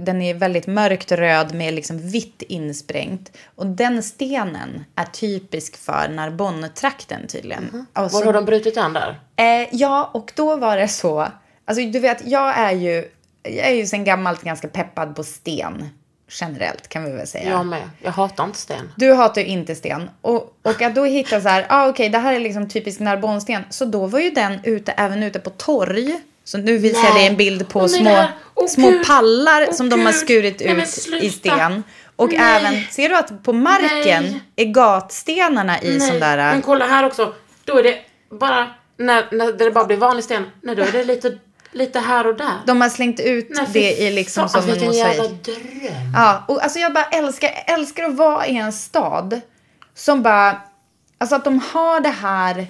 [0.00, 3.36] den är väldigt mörkt röd med liksom vitt insprängt.
[3.54, 7.86] Och den stenen är typisk för Narbonne-trakten tydligen.
[7.94, 9.20] Och så- Var har de brutit den där?
[9.36, 11.28] Eh, ja, och då var det så.
[11.64, 13.08] Alltså, du vet, jag är ju,
[13.44, 15.88] jag är ju sen gammalt ganska peppad på sten.
[16.40, 17.50] Generellt kan vi väl säga.
[17.50, 17.90] Jag med.
[18.02, 18.90] Jag hatar inte sten.
[18.96, 20.10] Du hatar ju inte sten.
[20.20, 23.64] Och, och att då hitta så här, ah, okej, det här är liksom typisk Narbonnesten.
[23.70, 26.20] Så då var ju den ute, även ute på torg.
[26.44, 27.22] Så nu visar jag Nej.
[27.22, 29.06] dig en bild på nej, små, åh, små Gud.
[29.06, 30.20] pallar Åh, som de har Gud.
[30.20, 31.24] skurit Nej, ut sluta.
[31.24, 31.82] i sten.
[32.16, 32.38] Och Nej.
[32.40, 34.42] även, ser du att på marken Nej.
[34.56, 36.36] är gatstenarna i sån där...
[36.36, 37.34] Men kolla här också.
[37.64, 37.98] Då är det
[38.30, 41.38] bara, när, när det bara blir vanlig sten, nej då är det lite,
[41.74, 42.52] lite här och där.
[42.66, 45.44] De har slängt ut Nej, det i liksom som en vilken jävla mosaik.
[45.44, 46.12] dröm.
[46.14, 49.40] Ja, och alltså jag bara älskar, älskar att vara i en stad
[49.94, 50.60] som bara,
[51.18, 52.66] alltså att de har det här,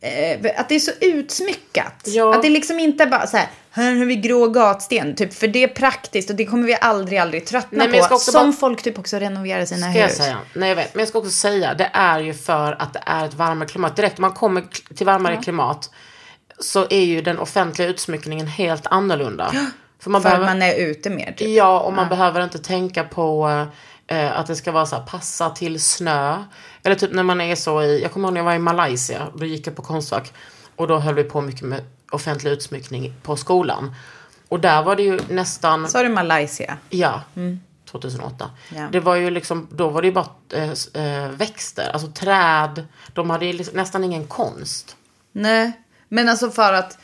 [0.00, 2.02] eh, att det är så utsmyckat.
[2.06, 2.34] Ja.
[2.34, 5.62] Att det liksom inte bara så här, här har vi grå gatsten, typ, för det
[5.62, 8.16] är praktiskt och det kommer vi aldrig, aldrig tröttna Nej, men jag på.
[8.18, 10.16] Som bara- folk typ också renoverar sina Ska jag hus.
[10.16, 10.38] säga?
[10.54, 10.94] Nej jag vet.
[10.94, 13.96] Men jag ska också säga, det är ju för att det är ett varmare klimat.
[13.96, 15.90] Direkt man kommer till varmare klimat
[16.60, 19.52] så är ju den offentliga utsmyckningen helt annorlunda.
[19.98, 21.48] För man För behöver, man är ute mer typ.
[21.48, 23.48] Ja, och man behöver inte tänka på
[24.06, 26.44] eh, att det ska vara så här, passa till snö.
[26.82, 29.28] Eller typ när man är så i, jag kommer ihåg när jag var i Malaysia,
[29.34, 30.32] då gick jag på Konstfack.
[30.76, 33.94] Och då höll vi på mycket med offentlig utsmyckning på skolan.
[34.48, 35.84] Och där var det ju nästan...
[35.84, 36.76] Är det Malaysia.
[36.90, 37.22] Ja,
[37.90, 38.50] 2008.
[38.76, 38.88] Ja.
[38.92, 40.28] Det var ju liksom, då var det ju bara
[40.94, 42.86] eh, växter, alltså träd.
[43.12, 44.96] De hade ju liksom nästan ingen konst.
[45.32, 45.72] Nej,
[46.08, 46.98] men alltså för att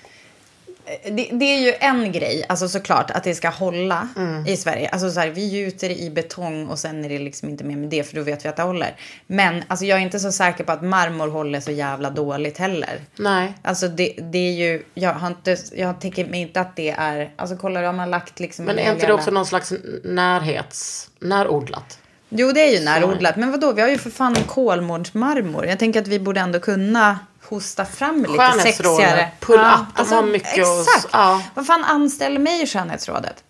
[0.86, 4.46] eh, det, det är ju en grej, alltså såklart att det ska hålla Mm.
[4.46, 4.88] i Sverige.
[4.88, 7.88] Alltså så här, vi gjuter i betong och sen är det liksom inte mer med
[7.88, 8.96] det för då vet vi att det håller.
[9.26, 13.00] Men alltså jag är inte så säker på att marmor håller så jävla dåligt heller.
[13.16, 13.52] Nej.
[13.62, 17.30] Alltså det, det är ju, jag har inte, jag tänker mig inte att det är,
[17.36, 19.72] alltså kolla de har lagt liksom Men en är inte det också någon slags
[20.04, 21.10] närhets...
[21.18, 21.98] Närodlat?
[22.28, 25.66] Jo det är ju närodlat, men vadå vi har ju för fan Kolmårdsmarmor.
[25.66, 27.18] Jag tänker att vi borde ändå kunna
[27.54, 29.30] hosta fram lite sexigare.
[29.40, 31.08] pull up, de har mycket Exakt.
[31.12, 31.42] ja.
[31.54, 33.44] Vad fan anställer mig i skönhetsrådet?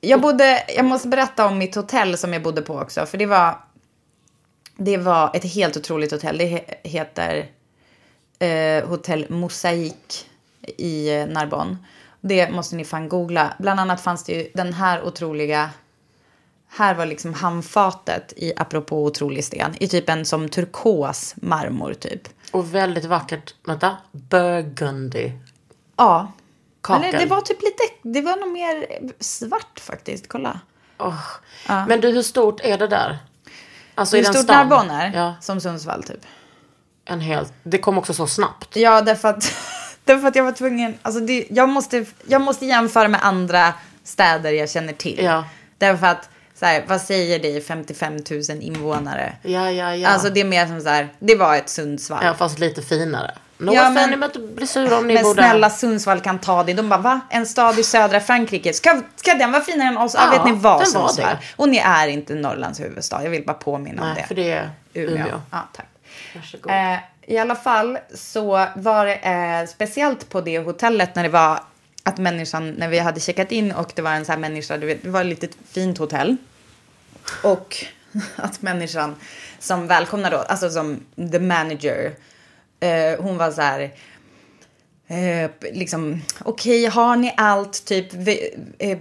[0.00, 3.06] Jag, bodde, jag måste berätta om mitt hotell som jag bodde på också.
[3.06, 3.58] För det var,
[4.76, 6.38] det var ett helt otroligt hotell.
[6.38, 7.46] Det he- heter
[8.38, 10.26] eh, Hotell Mosaik
[10.78, 11.76] i eh, Narbonne.
[12.20, 13.52] Det måste ni fan googla.
[13.58, 15.70] Bland annat fanns det ju den här otroliga
[16.70, 22.28] här var liksom handfatet i, apropå otrolig sten, i typ en som turkos marmor typ.
[22.52, 25.32] Och väldigt vackert, vänta, burgundy.
[25.96, 26.32] Ja.
[26.82, 27.08] Kakel.
[27.08, 28.86] Eller det var typ lite, det var nog mer
[29.20, 30.60] svart faktiskt, kolla.
[30.98, 31.20] Åh.
[31.66, 33.18] Men du, hur stort är det där?
[33.94, 34.48] Alltså Hur den stort?
[34.48, 35.12] Narbonne är?
[35.14, 36.20] Ja, Som Sundsvall typ.
[37.04, 37.52] en helt...
[37.62, 38.76] Det kom också så snabbt.
[38.76, 39.54] Ja, därför att,
[40.04, 44.50] Därför att jag var tvungen, alltså det, jag, måste, jag måste jämföra med andra städer
[44.50, 45.20] jag känner till.
[45.24, 45.44] Ja.
[45.78, 46.28] Därför att,
[46.60, 49.32] så här, vad säger det 55 000 invånare?
[49.42, 50.08] Ja, ja, ja.
[50.08, 52.24] Alltså det är mer som så här, det var ett Sundsvall.
[52.24, 53.34] ja, fast lite finare.
[53.58, 54.22] No Ja, men- men...
[54.22, 55.70] att bli sura om ni Men bor snälla.
[55.70, 56.72] Sundsvall kan ta det.
[56.72, 57.20] De bara va?
[57.30, 58.72] En stad i södra Frankrike.
[58.72, 60.14] Ska, ska den vara finare än oss?
[60.14, 61.36] Ja, Ja, vet ni vad den var Sundsvall?
[61.40, 61.46] det.
[61.56, 63.22] Och ni är inte Norrlands huvudstad.
[63.22, 64.26] Jag vill bara påminna om Nej, det.
[64.28, 65.14] för det är Umeå.
[65.14, 65.40] Umeå.
[65.50, 65.86] Ja, tack.
[66.34, 66.70] Varsågod.
[66.72, 71.60] Eh, I alla fall så var det eh, speciellt på det hotellet när det var
[72.02, 75.04] att människan, när vi hade checkat in och det var en sån här människa, det
[75.04, 76.36] var ett litet fint hotell.
[77.42, 77.84] Och
[78.36, 79.16] att människan
[79.58, 81.00] som välkomnar då, alltså som
[81.32, 82.14] the manager,
[82.80, 83.90] eh, hon var så här,
[85.10, 88.98] eh, liksom, okej, har ni allt, typ, vi, eh,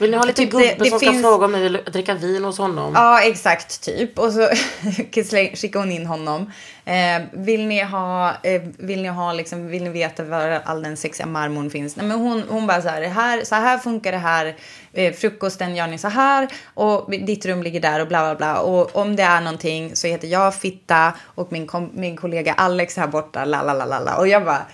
[0.00, 1.78] Vill ni ha lite typ, gubbe det- det som ska finns- fråga om ni vill
[1.92, 2.92] dricka vin hos honom?
[2.94, 4.18] Ja, exakt, typ.
[4.18, 4.48] Och så
[5.12, 6.52] skickade hon in honom.
[6.84, 10.96] Eh, vill ni ha, eh, vill ni ha liksom, vill ni veta var all den
[10.96, 11.96] sexiga marmorn finns?
[11.96, 14.56] Nej, men hon, hon bara så här, här, så här funkar det här.
[14.92, 18.60] Eh, frukosten gör ni så här och ditt rum ligger där och bla bla bla.
[18.60, 23.06] Och om det är någonting så heter jag Fitta och min, min kollega Alex här
[23.06, 24.16] borta, la la la la la.
[24.16, 24.66] Och jag bara,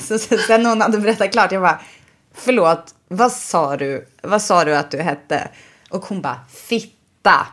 [0.00, 1.80] så, sen hon hade berättat klart, jag bara,
[2.34, 5.48] förlåt, vad sa du, vad sa du att du hette?
[5.90, 7.46] Och hon bara, Fitta.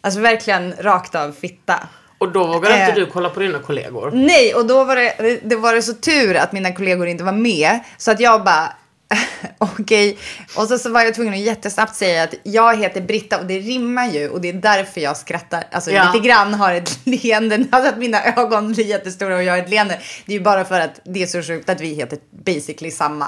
[0.00, 1.88] Alltså verkligen rakt av fitta.
[2.18, 2.88] Och då vågar Eh.
[2.88, 4.10] inte du kolla på dina kollegor?
[4.14, 7.32] Nej, och då var det, det var det så tur att mina kollegor inte var
[7.32, 7.80] med.
[7.96, 8.72] Så att jag bara,
[9.58, 10.18] okej.
[10.56, 13.58] Och så, så var jag tvungen att jättesnabbt säga att jag heter Britta och det
[13.58, 14.28] rimmar ju.
[14.28, 15.64] Och det är därför jag skrattar.
[15.72, 16.12] Alltså Ja.
[16.12, 17.64] lite grann har ett leende.
[17.70, 19.98] Alltså att mina ögon blir jättestora och jag har ett leende.
[20.26, 23.26] Det är ju bara för att det är så sjukt att vi heter basically samma.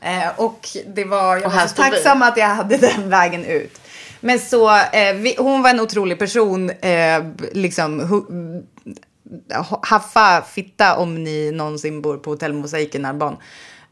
[0.00, 1.90] Eh, och det var, jag var så står vi.
[1.90, 3.80] tacksam att jag hade den vägen ut.
[4.20, 6.70] Men så, eh, vi, hon var en otrolig person.
[6.70, 8.62] Eh, liksom, hu-
[9.82, 13.36] haffa fitta om ni någonsin bor på Hotell Mosaik i Narbonne.
[13.36, 13.40] Eh,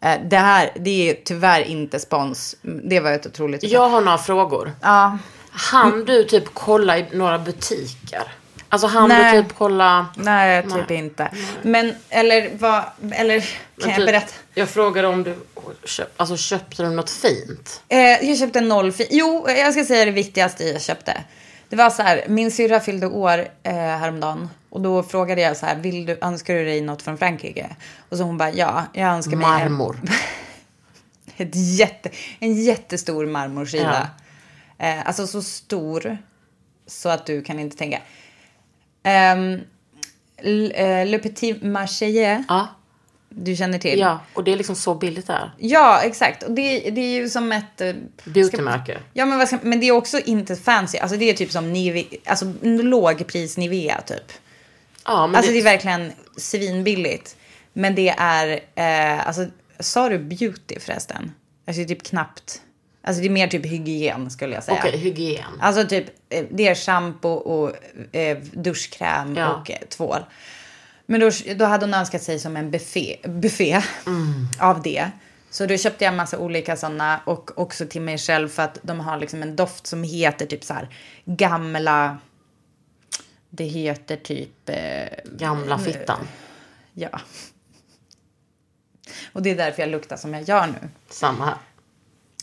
[0.00, 2.56] det här, det är tyvärr inte spons.
[2.62, 3.62] Det var ett otroligt...
[3.62, 4.72] Jag har några frågor.
[4.82, 5.18] Ja.
[5.50, 8.22] Han du typ kolla i några butiker?
[8.68, 9.36] Alltså han Nej.
[9.36, 10.06] du typ kolla...
[10.16, 11.30] Nej, typ inte.
[11.62, 14.32] Men, eller vad, eller kan Men jag typ, berätta?
[14.54, 15.36] Jag frågade om du
[15.84, 17.82] köp, alltså, köpte du något fint?
[17.88, 19.06] Eh, jag köpte en nollfi.
[19.10, 21.24] Jo, jag ska säga det viktigaste jag köpte.
[21.68, 24.48] Det var så här, min syrra fyllde år eh, häromdagen.
[24.70, 27.76] Och då frågade jag så här, vill du, önskar du dig något från Frankrike?
[28.08, 30.00] Och så hon bara, ja, jag önskar mig en, Marmor.
[31.36, 34.08] ett jätte, en jättestor marmorskiva.
[34.78, 36.18] Eh, alltså så stor
[36.86, 37.98] så att du kan inte tänka.
[39.36, 39.60] Um,
[40.42, 42.68] Le Petit Marseillais, Ja.
[43.28, 43.98] du känner till?
[43.98, 45.50] ja, och det är liksom så billigt där.
[45.58, 46.42] Ja, exakt.
[46.42, 47.80] Och det, det är ju som ett...
[47.80, 47.92] eh,
[48.24, 48.98] Beautymärke.
[49.12, 50.98] Ja, men, ska, men det är också inte fancy.
[50.98, 54.32] Alltså det är typ som Nive, alltså, lågpris Nivea typ.
[55.04, 57.36] Ja, men Alltså det det, är verkligen svinbilligt.
[57.72, 59.46] Men det är, eh, alltså
[59.80, 61.32] sa du beauty förresten?
[61.66, 62.62] Alltså typ knappt,
[63.02, 64.78] alltså det är mer typ hygien skulle jag säga.
[64.78, 65.44] Okej, hygien.
[65.60, 67.72] Alltså typ, eh, det är shampoo och
[68.16, 69.48] eh, duschkräm Ja.
[69.54, 70.20] och eh, tvål.
[71.06, 73.82] Men då, då hade hon önskat sig som en buffé, buffé
[74.58, 75.10] av det.
[75.50, 78.78] Så då köpte jag en massa olika sådana och också till mig själv för att
[78.82, 80.88] de har liksom en doft som heter typ så här
[81.24, 82.18] gamla,
[83.50, 84.76] det heter typ, eh,
[85.24, 86.28] Gamla fittan.
[86.92, 87.20] ja.
[89.32, 90.88] Och det är därför jag luktar som jag gör nu.
[91.10, 91.54] Samma här.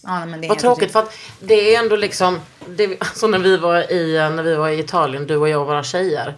[0.03, 2.39] Ja, men det Vad tråkigt för att det är ändå liksom,
[2.69, 5.67] det, alltså när vi var i, när vi var i Italien, du och jag och
[5.67, 6.35] våra tjejer.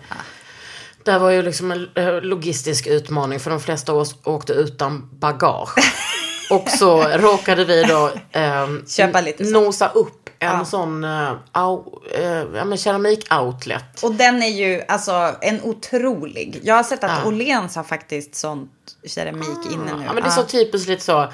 [1.04, 5.10] Det var ju liksom en eh, logistisk utmaning för de flesta av oss åkte utan
[5.12, 5.76] bagage.
[6.52, 9.52] och så råkade vi då ehm, Köpa lite så.
[9.52, 10.66] nosa upp en Ja.
[10.66, 14.04] sån uh, au, eh, ja, keramik-outlet.
[14.04, 16.60] Och den är ju alltså en otrolig.
[16.64, 17.28] Jag har sett att Ja.
[17.28, 18.72] Åhléns har faktiskt sånt
[19.06, 20.04] keramik inne nu.
[20.06, 21.28] Ja, men det är så typiskt lite så,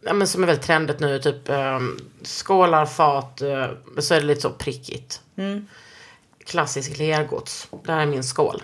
[0.00, 4.26] ja, men som är väldigt trendigt nu, typ um, skålar, fat, uh, så är det
[4.26, 5.20] lite så prickigt.
[5.36, 5.66] Mm.
[6.46, 7.68] Klassisk lergods.
[7.84, 8.62] Det här är min skål.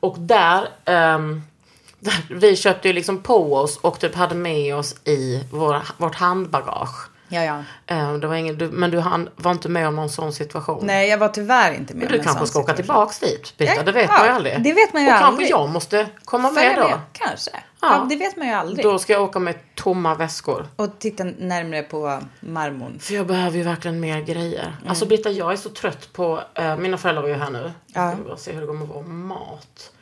[0.00, 1.42] Och där, ehm,
[2.00, 6.14] där, vi köpte ju liksom på oss och typ hade med oss i våra, vårt
[6.14, 7.08] handbagage.
[7.28, 7.62] Ja, ja.
[7.86, 9.02] Ehm, det var ingen, du, men du
[9.36, 10.86] var inte med om någon sån situation.
[10.86, 13.06] Nej, jag var tyvärr inte med Men om du en kanske sån ska åka situation.
[13.06, 13.74] tillbaks dit, Britta.
[13.76, 14.62] Ja, det vet ja, man ju aldrig.
[14.62, 15.48] det vet man ju och aldrig.
[15.48, 16.88] kanske jag måste komma Följa med då.
[16.88, 17.50] med, kanske.
[17.54, 17.60] Ja.
[17.80, 18.06] Ja.
[18.10, 18.84] det vet man ju aldrig.
[18.84, 20.66] Då ska jag åka med tomma väskor.
[20.76, 22.98] Och titta närmare på marmorn.
[22.98, 24.76] För jag behöver ju verkligen mer grejer.
[24.88, 26.40] Alltså Britta, jag är så trött på...
[26.54, 27.72] eh, mina föräldrar var ju här nu.
[27.86, 28.02] Ja.
[28.04, 29.92] Jag ska bara se hur det går med vår mat.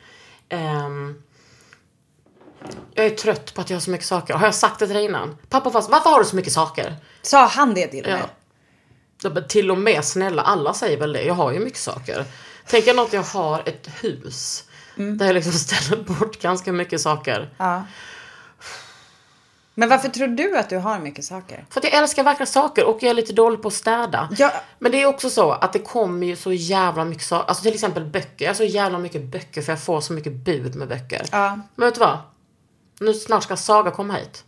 [0.49, 1.21] Ehm,
[2.93, 4.33] jag är trött på att jag har så mycket saker.
[4.33, 5.37] Har jag sagt det till dig innan?
[5.49, 6.95] Pappa fast, varför har du så mycket saker?
[7.21, 8.13] Sa han det till Ja.
[8.17, 9.31] mig?
[9.33, 11.21] Bara, Till och med snälla, alla säger väl det.
[11.23, 12.25] Jag har ju mycket saker.
[12.67, 14.63] Tänk er något jag har ett hus.
[14.95, 17.49] Där jag liksom ställer bort ganska mycket saker.
[17.57, 17.83] Ja.
[19.77, 21.65] Men varför tror du att du har mycket saker?
[21.69, 24.29] För att jag älskar vackra saker och jag är lite dålig på att städa.
[24.37, 24.51] Ja.
[24.79, 27.49] Men det är också så att det kommer ju så jävla mycket saker.
[27.49, 28.45] Alltså till exempel böcker.
[28.45, 31.25] Jag har så jävla mycket böcker för jag får så mycket bud med böcker.
[31.31, 31.59] Ja.
[31.75, 32.17] Men vet du vad?
[32.99, 34.43] Nu snart ska Saga komma hit.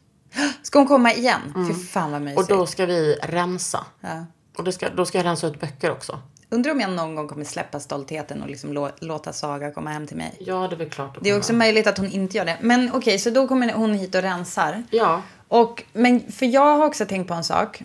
[0.63, 1.67] Ska hon komma igen?
[1.69, 2.39] Fy fan vad mysigt.
[2.51, 3.85] Och då ska vi rensa.
[4.01, 4.25] Ja.
[4.57, 6.19] Och då ska, då ska jag rensa ut böcker också.
[6.49, 10.07] Undrar om jag någon gång kommer släppa stoltheten och liksom lå- låta Saga komma hem
[10.07, 10.37] till mig.
[10.39, 11.17] Ja, det är väl klart.
[11.21, 12.57] Det är också möjligt att hon inte gör det.
[12.61, 14.83] Men okej, så då kommer hon hit och rensar.
[14.91, 15.21] Ja.
[15.47, 17.83] Och, men för jag har också tänkt på en sak.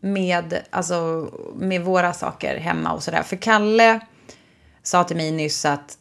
[0.00, 3.22] Med, alltså, med våra saker hemma och sådär.
[3.22, 4.00] För Kalle
[4.82, 5.98] sa till mig nyss att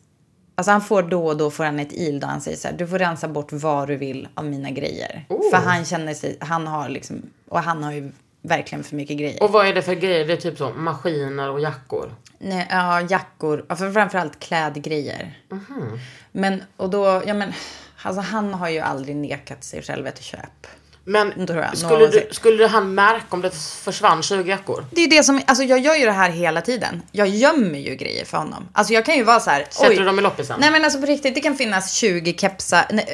[0.55, 2.75] Alltså han får då och då får han ett il där han säger så här,
[2.75, 5.25] du får rensa bort vad du vill av mina grejer.
[5.29, 5.49] Oh.
[5.51, 8.11] För han känner sig, han har liksom, och han har ju
[8.41, 9.43] verkligen för mycket grejer.
[9.43, 10.27] Och vad är det för grejer?
[10.27, 12.15] Det är typ så maskiner och jackor.
[12.39, 15.37] Nej, ja, jackor, ja, för framförallt klädgrejer.
[15.49, 15.99] Mhm.
[16.31, 17.53] Men, och då, ja men,
[18.01, 20.67] alltså han har ju aldrig nekat sig själv ett köp.
[21.05, 24.85] Men jag, skulle, du, skulle han märka om det försvann 20 jackor?
[24.91, 27.01] Det är det som, alltså jag gör ju det här hela tiden.
[27.11, 28.67] Jag gömmer ju grejer för honom.
[28.73, 29.65] Alltså jag kan ju vara så här.
[29.69, 30.59] Sätter du dem i loppisen?
[30.59, 32.85] Nej men alltså på riktigt, det kan finnas 20 kepsar.
[32.91, 33.05] Nej,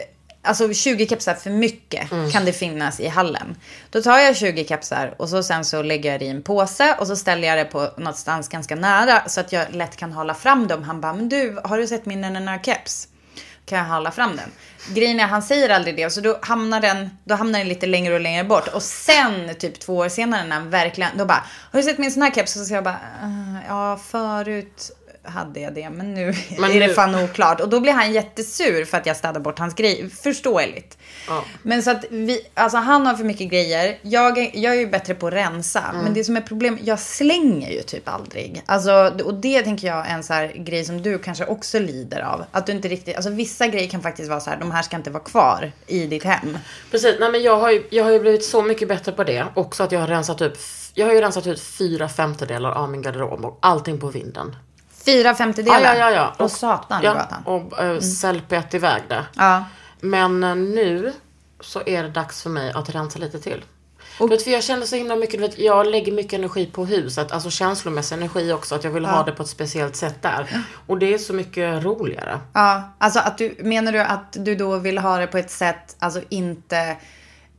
[0.42, 2.32] alltså 20 kepsar för mycket Mm.
[2.32, 3.56] kan det finnas i hallen.
[3.90, 6.96] Då tar jag 20 kepsar och så sen så lägger jag det i en påse
[7.00, 10.34] och så ställer jag det på någonstans ganska nära så att jag lätt kan hålla
[10.34, 10.84] fram dem.
[10.84, 13.08] Han bara, men du, har du sett min nana keps?
[13.70, 14.52] Kan jag hålla fram den?
[14.96, 18.14] Grejen är, han säger aldrig det, så då hamnar den, då hamnar den lite längre
[18.14, 18.68] och längre bort.
[18.68, 22.12] Och sen, typ två år senare, när han verkligen, då bara, har du sett min
[22.12, 22.56] sån här keps?
[22.56, 24.92] Och så jag bara, eh, ja, förut
[25.30, 27.62] hade jag det, men nu Men är det nu- fan oklart.
[27.62, 30.10] Och då blir han jättesur för att jag städar bort hans grejer.
[30.10, 30.98] Förståeligt.
[31.28, 31.44] Ja.
[31.64, 33.98] Men så att vi, alltså han har för mycket grejer.
[34.02, 35.84] Jag, är- jag är ju bättre på att rensa.
[35.90, 36.04] Mm.
[36.04, 38.64] Men det som är problem, jag slänger ju typ aldrig.
[38.66, 38.92] Alltså,
[39.26, 42.46] och det tänker jag är en så här grej som du kanske också lider av.
[42.52, 44.96] Att du inte riktigt, alltså vissa grejer kan faktiskt vara så här, de här ska
[44.98, 46.58] inte vara kvar i ditt hem.
[46.92, 49.46] Precis, nej men jag har, ju, jag har ju blivit så mycket bättre på det.
[49.54, 50.58] Också att jag har rensat upp,
[50.94, 54.56] jag har ju rensat ut fyra femtedelar av min garderob och allting på vinden.
[55.14, 55.82] Fyra femtedelar.
[55.82, 56.34] Ja, ja, ja.
[56.38, 56.44] ja.
[56.44, 57.28] Och satan ja, ja.
[57.30, 57.44] han.
[57.44, 59.26] och äh, sälpet iväg det.
[59.36, 59.64] Ja.
[60.00, 61.14] Men eh, nu
[61.60, 63.64] så är det dags för mig att rensa lite till.
[64.20, 67.32] Du vet, för jag kände så himla mycket, vet, jag lägger mycket energi på huset,
[67.32, 70.64] alltså känslomässig energi också, att jag vill ha det på ett speciellt sätt där.
[70.88, 72.40] Och det är så mycket roligare.
[72.54, 75.96] Ja, alltså att du, menar du att du då vill ha det på ett sätt,
[76.00, 76.98] alltså inte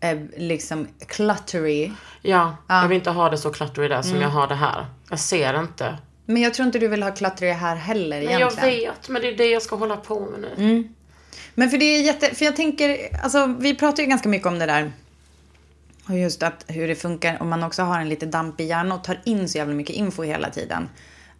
[0.00, 1.92] eh, liksom cluttery.
[2.22, 4.08] Ja, jag vill inte ha det så cluttery där Mm.
[4.08, 4.86] som jag har det här.
[5.10, 5.98] Jag ser inte.
[6.30, 8.90] Men jag tror inte du vill ha cluttery här heller Men jag egentligen.
[8.92, 10.54] vet, men det är det jag ska hålla på med nu.
[10.56, 10.94] Mm.
[11.54, 14.58] Men för det är jätte, för jag tänker, alltså vi pratar ju ganska mycket om
[14.58, 14.92] det där.
[16.08, 19.04] Och just att hur det funkar om man också har en lite dampig hjärna och
[19.04, 20.88] tar in så jävla mycket info hela tiden.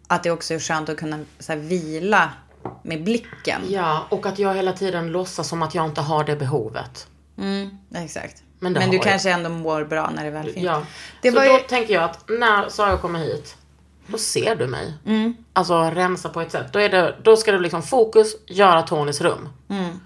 [0.07, 2.29] Att det också är skönt att kunna så här, vila
[2.83, 3.61] med blicken.
[3.69, 7.07] Ja, och att jag hela tiden låtsas som att jag inte har det behovet.
[7.95, 8.43] Exakt.
[8.59, 9.03] Men Men, du jag.
[9.03, 10.65] kanske ändå mår bra när det väl finns.
[10.65, 10.85] Ja.
[11.21, 13.55] Det så då ju, tänker jag att när Sara kommer hit,
[14.07, 14.93] då ser du mig.
[15.05, 15.35] Mm.
[15.53, 16.73] Alltså rensa på ett sätt.
[16.73, 19.49] Då, är det, då ska du liksom fokus, göra Tonys rum.
[19.69, 19.99] Mm.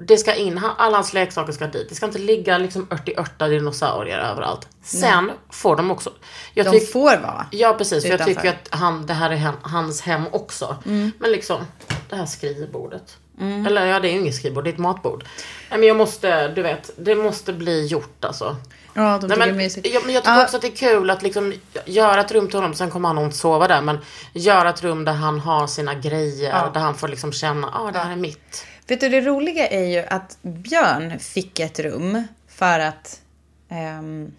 [0.00, 1.88] Det ska in, alla hans leksaker ska dit.
[1.88, 4.68] Det ska inte ligga liksom 80 dinosaurier överallt.
[4.82, 6.12] Sen får de också...
[6.54, 7.46] Jag de tyck- får vara.
[7.50, 10.76] Ja precis, för jag tycker att han, det här är hans hem också.
[10.86, 11.12] Mm.
[11.18, 11.60] Men liksom,
[12.08, 13.16] det här skrivbordet.
[13.40, 15.24] Eller ja, det är ju inget skrivbord, det är ett matbord.
[15.70, 18.56] Nej men jag måste, du vet, det måste bli gjort alltså.
[18.94, 19.88] Ja, de Nej, men, mysigt.
[19.94, 20.44] jag, men jag tycker Ja.
[20.44, 21.54] också att det är kul att liksom
[21.86, 23.98] göra ett rum till honom, sen kommer han inte sova där, men
[24.32, 27.98] göra ett rum där han har sina grejer, där han får liksom känna, ah det
[27.98, 28.66] här är mitt.
[28.86, 33.20] Vet du, det roliga är ju att Björn fick ett rum för att...
[33.68, 34.32] ehm,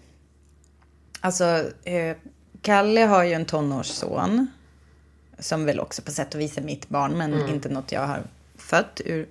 [1.20, 1.44] alltså,
[1.84, 2.16] eh,
[2.62, 4.46] Kalle har ju en tonårsson.
[5.38, 8.22] Som väl också på sätt och vis är mitt barn, men inte något jag har
[8.70, 9.28] fött ur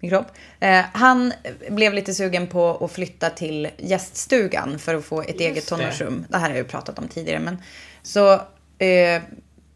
[0.00, 0.26] min kropp.
[0.60, 1.32] Eh, han
[1.68, 5.76] blev lite sugen på att flytta till gäststugan för att få ett eget det.
[5.76, 6.24] tonårsrum.
[6.28, 7.40] Det här har jag ju pratat om tidigare.
[7.40, 7.62] Men,
[8.02, 8.32] så
[8.78, 9.22] eh,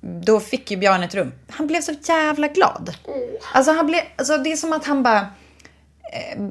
[0.00, 1.32] då fick ju Björn ett rum.
[1.48, 2.96] Han blev så jävla glad.
[3.52, 5.20] Alltså, han blev, alltså det är som att han bara...
[6.12, 6.42] Eh,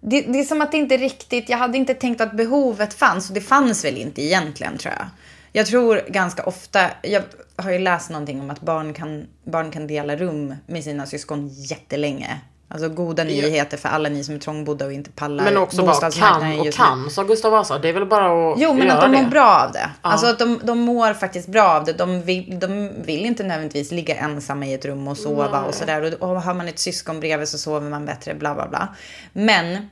[0.00, 1.48] det, det är som att det inte riktigt...
[1.48, 3.28] Jag hade inte tänkt att behovet fanns.
[3.28, 5.06] Och det fanns väl inte egentligen tror jag.
[5.52, 6.90] Jag tror ganska ofta...
[7.02, 7.22] Jag
[7.56, 11.48] har ju läst någonting om att barn kan, barn kan dela rum med sina syskon
[11.48, 12.40] jättelänge.
[12.68, 16.10] Alltså goda nyheter för alla ni som är trångbodda och inte pallar Men också bara
[16.10, 17.78] kan och kan, sa Gustav Vasa.
[17.78, 19.22] Det är väl bara att Jo, men göra att de det.
[19.22, 19.90] mår bra av det.
[20.02, 21.92] Alltså att de, de mår faktiskt bra av det.
[21.92, 26.02] De vill, de vill inte nödvändigtvis ligga ensamma i ett rum och sova och sådär.
[26.02, 28.88] Och, och har man ett syskon bredvid så sover man bättre, bla bla bla.
[29.32, 29.88] Men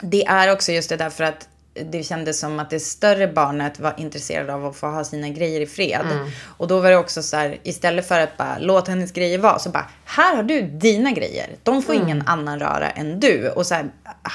[0.00, 1.48] det är också just det där för att
[1.84, 5.60] det kändes som att det större barnet var intresserad av att få ha sina grejer
[5.60, 6.06] i fred.
[6.12, 6.30] Mm.
[6.42, 9.58] Och då var det också så här, istället för att bara låt hennes grejer vara,
[9.58, 11.50] så bara, här har du dina grejer.
[11.62, 12.24] De får ingen Mm.
[12.26, 13.48] annan röra än du.
[13.48, 13.84] Och så här,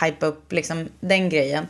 [0.06, 1.68] hypa upp liksom den grejen.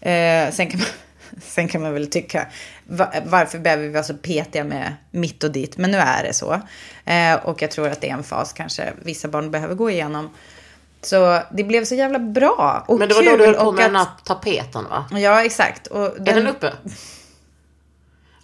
[0.00, 0.88] Eh, sen, kan man,
[1.42, 2.46] sen kan man väl tycka,
[2.84, 5.76] va, varför behöver vi vara så petiga med mitt och ditt?
[5.76, 6.60] Men nu är det så.
[7.04, 10.30] Eh, och jag tror att det är en fas kanske vissa barn behöver gå igenom.
[11.02, 13.30] Så det blev så jävla bra och Men det var kul.
[13.30, 15.04] då du höll på med den att- här tapeten va?
[15.18, 15.86] Ja, exakt.
[15.86, 16.72] Och Är den uppe?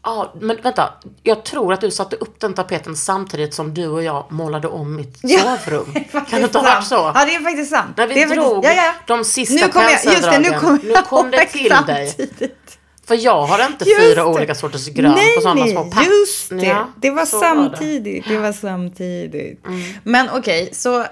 [0.02, 0.92] Ja, men vänta.
[1.22, 4.96] Jag tror att du satte upp den tapeten samtidigt som du och jag målade om
[4.96, 5.94] mitt sovrum.
[6.12, 6.94] kan det inte ha varit så?
[7.14, 7.96] Ja, det är faktiskt sant.
[7.96, 9.14] När vi det är drog faktiskt, ja, ja.
[9.16, 12.14] de sista nu kom jag, just det, nu kom, Nu kom det till dig.
[13.06, 14.24] För jag har inte Just fyra det.
[14.24, 16.06] olika sorters grönt nej, på sådana nej, små pack.
[16.06, 16.66] just det.
[16.66, 18.28] Ja, det var så samtidigt.
[18.28, 18.38] Det.
[18.38, 19.64] var samtidigt.
[20.02, 21.06] Men okej, så vi-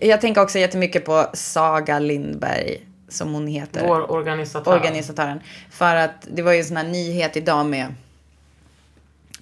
[0.00, 3.86] jag tänker också jättemycket på Saga Lindberg, som hon heter.
[3.88, 4.72] Vår organisatör.
[4.72, 5.40] Organisatören.
[5.70, 7.94] För att det var ju en sån här nyhet idag med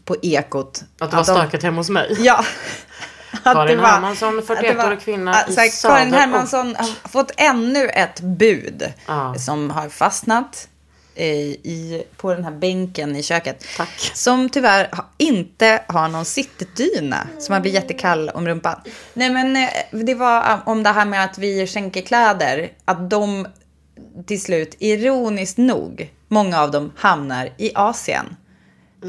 [0.05, 0.85] på Ekot.
[0.99, 2.16] Att det var de- stökigt hemma hos mig.
[2.18, 2.45] Ja.
[3.43, 6.76] Att Karin var- Hermansson, att 41 det var- årig kvinna att i här, Karin Hermansson
[6.79, 9.35] har fått ännu ett bud Ja.
[9.35, 10.68] som har fastnat
[11.25, 13.64] i, på den här bänken i köket.
[13.77, 14.11] Tack.
[14.14, 17.29] Som tyvärr inte har någon sittdyna.
[17.39, 18.81] Så man blir jättekall om rumpan.
[19.14, 22.73] Nej men eh, det var eh, om det här med att vi skänker kläder.
[22.85, 23.47] Att de
[24.27, 28.37] till slut, ironiskt nog, många av dem hamnar i Asien.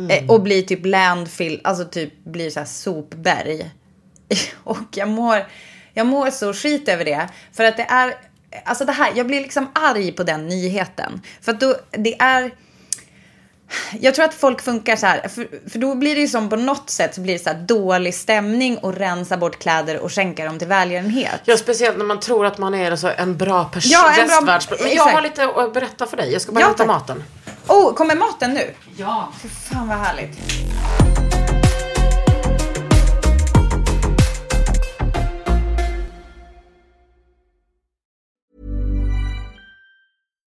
[0.10, 3.72] Eh, Och blir typ landfill, alltså typ blir så här sopberg.
[4.64, 5.48] Och jag mår,
[5.94, 7.30] jag mår så skit över det.
[7.54, 8.14] För att det är,
[8.66, 11.22] alltså det här, jag blir liksom arg på den nyheten.
[11.42, 12.52] För att då, det är,
[14.00, 16.56] jag tror att folk funkar så här, för, för då blir det ju som på
[16.56, 20.46] något sätt så blir det så här dålig stämning och rensa bort kläder och skänka
[20.46, 21.42] dem till välgörenhet.
[21.46, 23.92] Ja, speciellt när man tror att man är så en bra person.
[23.94, 25.12] Ja, en bra- Men jag exakt.
[25.14, 26.32] har lite att berätta för dig.
[26.34, 27.24] Jag ska bara Ja, hämta maten.
[27.68, 28.74] Oh, kommer maten nu?
[28.98, 29.30] Ja.
[29.42, 30.38] Fy fan vad härligt.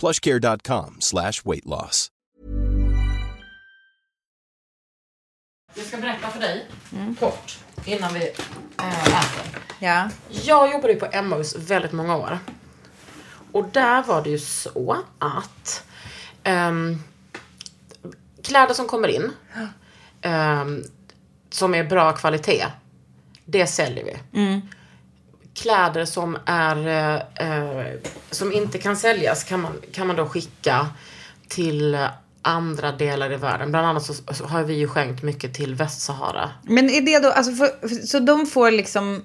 [0.00, 2.08] plushcare.com slash weight loss.
[5.74, 6.66] Jag ska berätta för dig,
[7.20, 8.20] kort, innan vi
[8.78, 9.60] äh, äter.
[9.78, 10.10] Ja.
[10.30, 12.38] Jag jobbade ju på Emmaus väldigt många år.
[13.52, 15.84] Och där var det ju så att
[16.42, 17.02] ehm,
[18.42, 19.32] kläder som kommer in,
[20.22, 20.82] ehm,
[21.50, 22.66] som är bra kvalitet,
[23.44, 24.16] det säljer vi.
[25.62, 27.86] Kläder som är eh, eh,
[28.30, 30.86] som inte kan säljas kan man, kan man då skicka
[31.48, 31.98] till
[32.42, 33.70] andra delar i världen.
[33.70, 36.50] Bland annat så, så har vi ju skänkt mycket till Västsahara.
[36.62, 39.22] Men är det då, alltså för, så de får liksom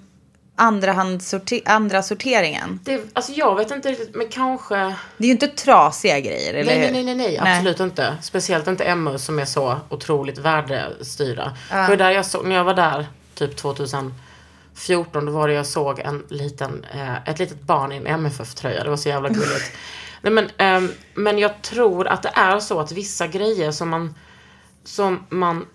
[0.56, 2.80] andrahandssorte, andra sorteringen?
[2.84, 4.76] Det, alltså jag vet inte riktigt, men kanske...
[5.18, 8.18] Det är ju inte trasiga grejer, eller Nej, nej, nej, nej, nej, absolut inte.
[8.22, 11.58] Speciellt inte Emma som är så otroligt värdestyrda.
[11.72, 11.88] Ja.
[11.88, 13.56] För där jag såg, när jag var där, typ
[14.74, 18.84] 2014, då var det jag såg en liten, eh, ett litet barn i en MFF-tröja.
[18.84, 19.72] Det var så jävla gulligt.
[20.22, 24.16] nej, men, ehm, men jag tror att det är så att vissa grejer som man,
[24.84, 25.66] som man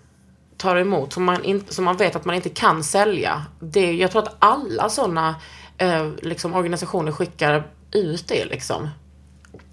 [0.57, 3.45] tar emot, som man, in, som man vet att man inte kan sälja.
[3.59, 5.35] Det, jag tror att alla sådana
[5.77, 8.89] eh, liksom, organisationer skickar ut det liksom.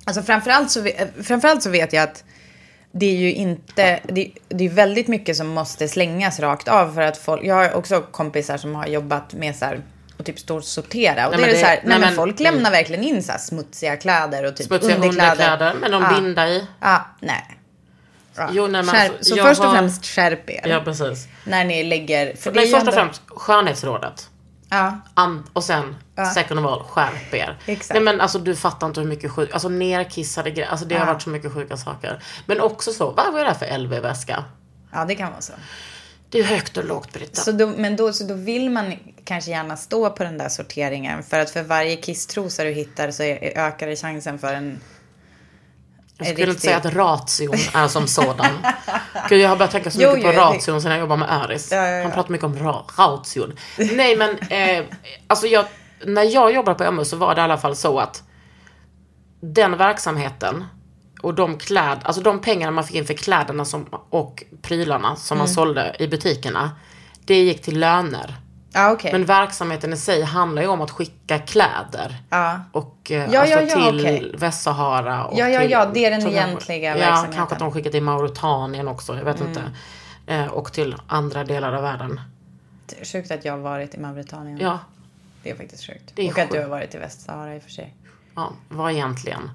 [0.04, 0.86] Alltså framförallt så,
[1.22, 2.24] framförallt så vet jag att
[2.98, 7.02] det är ju inte, det, det är väldigt mycket som måste slängas rakt av för
[7.02, 9.80] att folk, jag har också kompisar som har jobbat med så här
[10.18, 11.26] och typ står och sortera.
[11.28, 13.04] Och Nej, det är men det så här, nej, nej, men, men- folk lämnar verkligen
[13.04, 16.20] in så smutsiga kläder och typ Smutsiga underkläder med någon Ja.
[16.20, 16.66] binda i.
[16.80, 17.44] Ja, nej.
[18.52, 20.66] Jo, nej, men Skärp, alltså, så först och har- främst skärp er.
[20.68, 21.28] Ja, precis.
[21.44, 24.30] När ni lägger, för Nej, först och ändå- främst skönhetsrådet.
[24.70, 25.96] Ja, And, och sen,
[26.34, 27.58] second of all, skärp er.
[27.66, 27.90] Exakt.
[27.94, 31.06] Nej men alltså du fattar inte hur mycket sjuk, alltså nerkissade grejer, alltså det har
[31.06, 31.12] Ja.
[31.12, 32.22] varit så mycket sjuka saker.
[32.46, 34.44] Men också så, vad var det där för LV-väska?
[34.92, 35.52] ja, det kan vara så.
[36.30, 37.40] Det är högt och lågt Britta.
[37.42, 38.94] Så då, men då, så då vill man
[39.24, 41.22] kanske gärna stå på den där sorteringen.
[41.22, 44.80] För att för varje kisstrosa du hittar så ökar det chansen för en...
[46.18, 48.46] jag skulle inte säga att ration är som sådan.
[49.28, 51.68] Gud jag har börjat tänka så mycket jo, på ration sen jag jobbar med Aris.
[51.72, 52.02] Ja, ja, ja.
[52.02, 53.52] Han pratar mycket om ra- ration.
[53.76, 54.84] Nej men, eh,
[55.26, 55.64] alltså jag,
[56.04, 58.22] när jag jobbade på MU så var det i alla fall så att
[59.40, 60.64] den verksamheten
[61.22, 65.34] och de kläd, alltså de pengarna man fick in för kläderna som, och prylarna som
[65.36, 65.38] Mm.
[65.46, 66.70] man sålde i butikerna.
[67.24, 68.34] Det gick till löner.
[68.76, 69.12] Ja, okej.
[69.12, 72.16] Men verksamheten i sig handlar ju om att skicka kläder.
[72.30, 72.60] Ja.
[72.72, 74.32] Och eh, Ja, alltså ja, ja, till okej.
[74.38, 75.24] Västsahara.
[75.24, 77.34] Och Ja, ja, till, ja, det är den till- egentliga Ja, verksamheten.
[77.36, 79.48] kanske att de skickar till Mauritanien också, jag vet Mm.
[79.48, 79.62] inte.
[80.26, 82.20] Eh, och till andra delar av världen.
[82.86, 84.58] Det är Sjukt att jag har varit i Mauretanien.
[84.60, 84.78] Ja,
[85.42, 86.12] Det är faktiskt sjukt.
[86.14, 86.62] Det är och att du sjukt.
[86.62, 87.94] har varit i Västsahara i och för sig.
[88.34, 89.50] ja vad egentligen?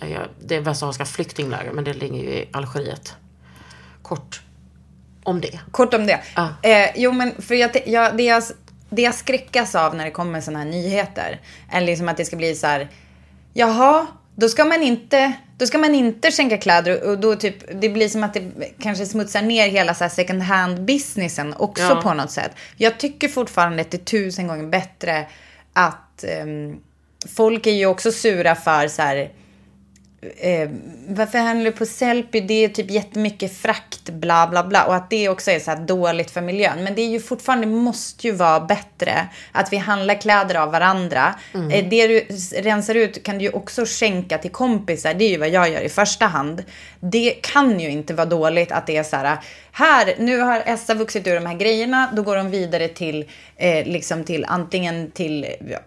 [0.00, 3.14] Eh, ja, Det är västsahariska flyktingläger, men det ligger ju i Algeriet.
[4.02, 4.42] Kort
[5.26, 5.60] om det.
[5.70, 6.20] Kort om det.
[6.36, 6.48] Ja.
[6.62, 8.42] Eh, jo, men för jag, jag, det, jag,
[8.90, 11.40] det jag skräckas av när det kommer sådana här nyheter
[11.72, 12.88] är liksom att det ska bli så här.
[13.52, 17.88] Jaha, då ska man inte, då ska man inte skänka kläder och då typ, det
[17.88, 18.50] blir som att det
[18.82, 22.00] kanske smutsar ner hela så här second hand businessen också Ja.
[22.02, 22.50] på något sätt.
[22.76, 25.26] Jag tycker fortfarande att det är tusen gånger bättre
[25.72, 26.76] att ehm,
[27.36, 29.30] folk är ju också sura för så här
[30.20, 30.68] eh,
[31.08, 32.40] varför handlar du på Sellpy?
[32.40, 34.84] Det är typ jättemycket frakt, bla bla bla.
[34.84, 36.84] Och att det också är så här dåligt för miljön.
[36.84, 41.34] Men det är ju fortfarande, måste ju vara bättre att vi handlar kläder av varandra.
[41.54, 42.26] Eh, det du
[42.62, 45.14] rensar ut kan du ju också skänka till kompisar.
[45.14, 46.64] Det är ju vad jag gör i första hand.
[47.00, 49.38] Det kan ju inte vara dåligt att det är så här,
[49.72, 53.24] här, nu har Essa vuxit ur de här grejerna, då går de vidare till,
[53.56, 55.46] eh, liksom till antingen till,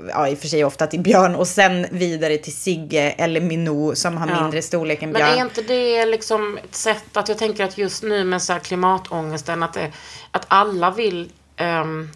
[0.09, 3.95] ja i och för sig ofta till Björn och sen vidare till Sigge eller Minou
[3.95, 4.41] som har Ja.
[4.41, 5.37] mindre storlek än Men Björn.
[5.39, 8.59] är inte det liksom ett sätt att jag tänker att just nu med så här
[8.59, 9.91] klimatångesten att, det,
[10.31, 12.09] att alla vill um,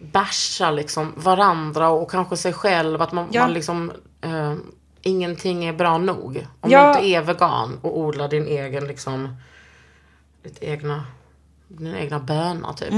[0.00, 3.02] basha liksom varandra och kanske sig själv.
[3.02, 3.40] Att man, Ja.
[3.42, 4.62] man liksom ehm,
[5.02, 6.46] ingenting är bra nog.
[6.60, 6.82] Om Ja.
[6.82, 9.36] du inte är vegan och odlar din egen liksom
[10.42, 11.04] ditt egna
[11.68, 12.88] dina egna bönor typ.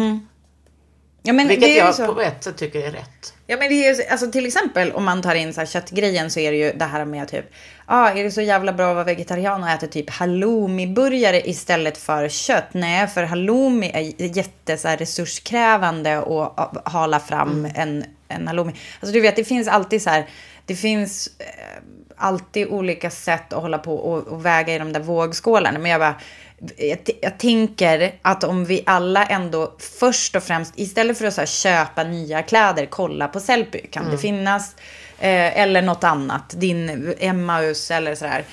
[1.23, 3.32] ja, men Vilket jag på ett sätt tycker är rätt.
[3.53, 6.31] Ja men det är ju, alltså till exempel om man tar in så här köttgrejen
[6.31, 7.53] så är det ju det här med typ,
[7.87, 12.29] ah, är det så jävla bra att vara vegetarian och äta typ halloumi-burgare istället för
[12.29, 12.69] kött?
[12.73, 18.73] Nej, för halloumi är jätte så här, resurskrävande att ah, hala fram en, en halloumi.
[19.01, 20.27] Alltså du vet, det finns alltid så här,
[20.67, 21.83] det finns eh,
[22.17, 25.79] alltid olika sätt att hålla på och, och väga i de där vågskålarna.
[25.79, 26.15] Men jag bara,
[26.77, 31.47] jag, jag tänker att om vi alla ändå först och främst, istället för att här,
[31.47, 33.79] köpa nya kläder, kolla på Sellpy.
[33.79, 34.77] Kan det finnas?
[35.19, 38.45] Eh, eller något annat, din Emmaus eller sådär.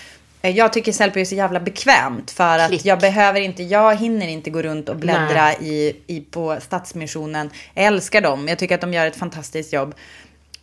[0.41, 2.85] Eh, Jag tycker Sellpy är så jävla bekvämt för att Klick.
[2.85, 7.49] jag behöver inte, jag hinner inte gå runt och bläddra i, i, på Stadsmissionen.
[7.73, 9.95] Jag älskar dem, jag tycker att de gör ett fantastiskt jobb.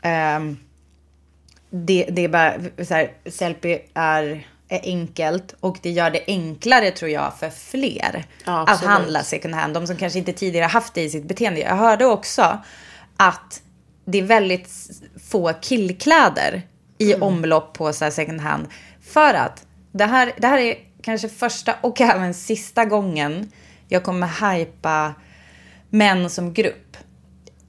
[0.03, 0.57] Ehm,
[1.71, 6.91] det, det är bara så här, Sellpy är, är enkelt och det gör det enklare
[6.91, 9.75] tror jag för fler Ja, att handla second hand.
[9.75, 11.61] De som kanske inte tidigare haft det i sitt beteende.
[11.61, 12.59] Jag hörde också
[13.17, 13.63] att
[14.05, 14.71] det är väldigt
[15.31, 16.63] få killkläder
[16.99, 17.23] i Mm.
[17.23, 18.67] omlopp på så second hand.
[19.03, 23.53] För att det här, det här är kanske första och även sista gången
[23.89, 25.15] jag kommer hypa
[25.91, 26.97] män som grupp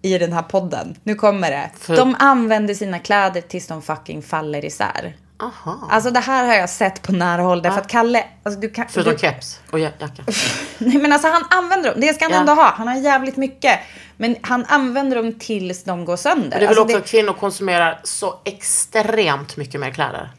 [0.02, 0.96] i den här podden.
[1.04, 1.70] Nu kommer det.
[1.80, 5.16] För- De använder sina kläder tills de fucking faller isär.
[5.40, 5.88] Aha.
[5.92, 7.62] Alltså det här har jag sett på nära håll.
[7.62, 8.86] Därför att Kalle, alltså du kan...
[8.90, 10.24] Förutom du, keps och ja- jacka.
[10.78, 12.02] nej men alltså han använder dem.
[12.02, 12.40] Det ska han Ja.
[12.40, 12.74] ändå ha.
[12.78, 13.80] Han har jävligt mycket.
[14.18, 16.42] Men han använder dem tills de går sönder.
[16.42, 20.30] Men det är väl Alltså, också att kvinnor konsumerar så extremt mycket mer kläder.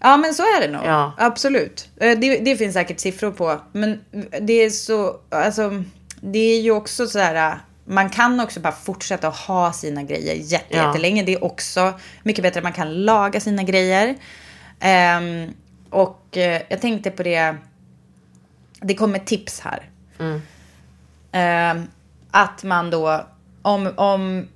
[0.00, 0.82] Ja, men så är det nog.
[0.86, 1.12] Ja.
[1.18, 1.88] Absolut.
[2.00, 3.60] Eh, Det, det finns säkert siffror på.
[3.72, 4.00] Men
[4.40, 5.82] det är så, alltså,
[6.20, 10.34] det är ju också så här, man kan också bara fortsätta att ha sina grejer
[10.34, 10.86] jätte, Ja.
[10.86, 11.22] jättelänge.
[11.22, 14.16] Det är också mycket bättre att man kan laga sina grejer.
[14.80, 15.50] Ehm,
[15.90, 17.56] och eh, jag tänkte på det,
[18.80, 19.90] det kommer tips här.
[21.32, 21.86] Ehm,
[22.30, 23.26] att man då,
[23.62, 24.48] om, om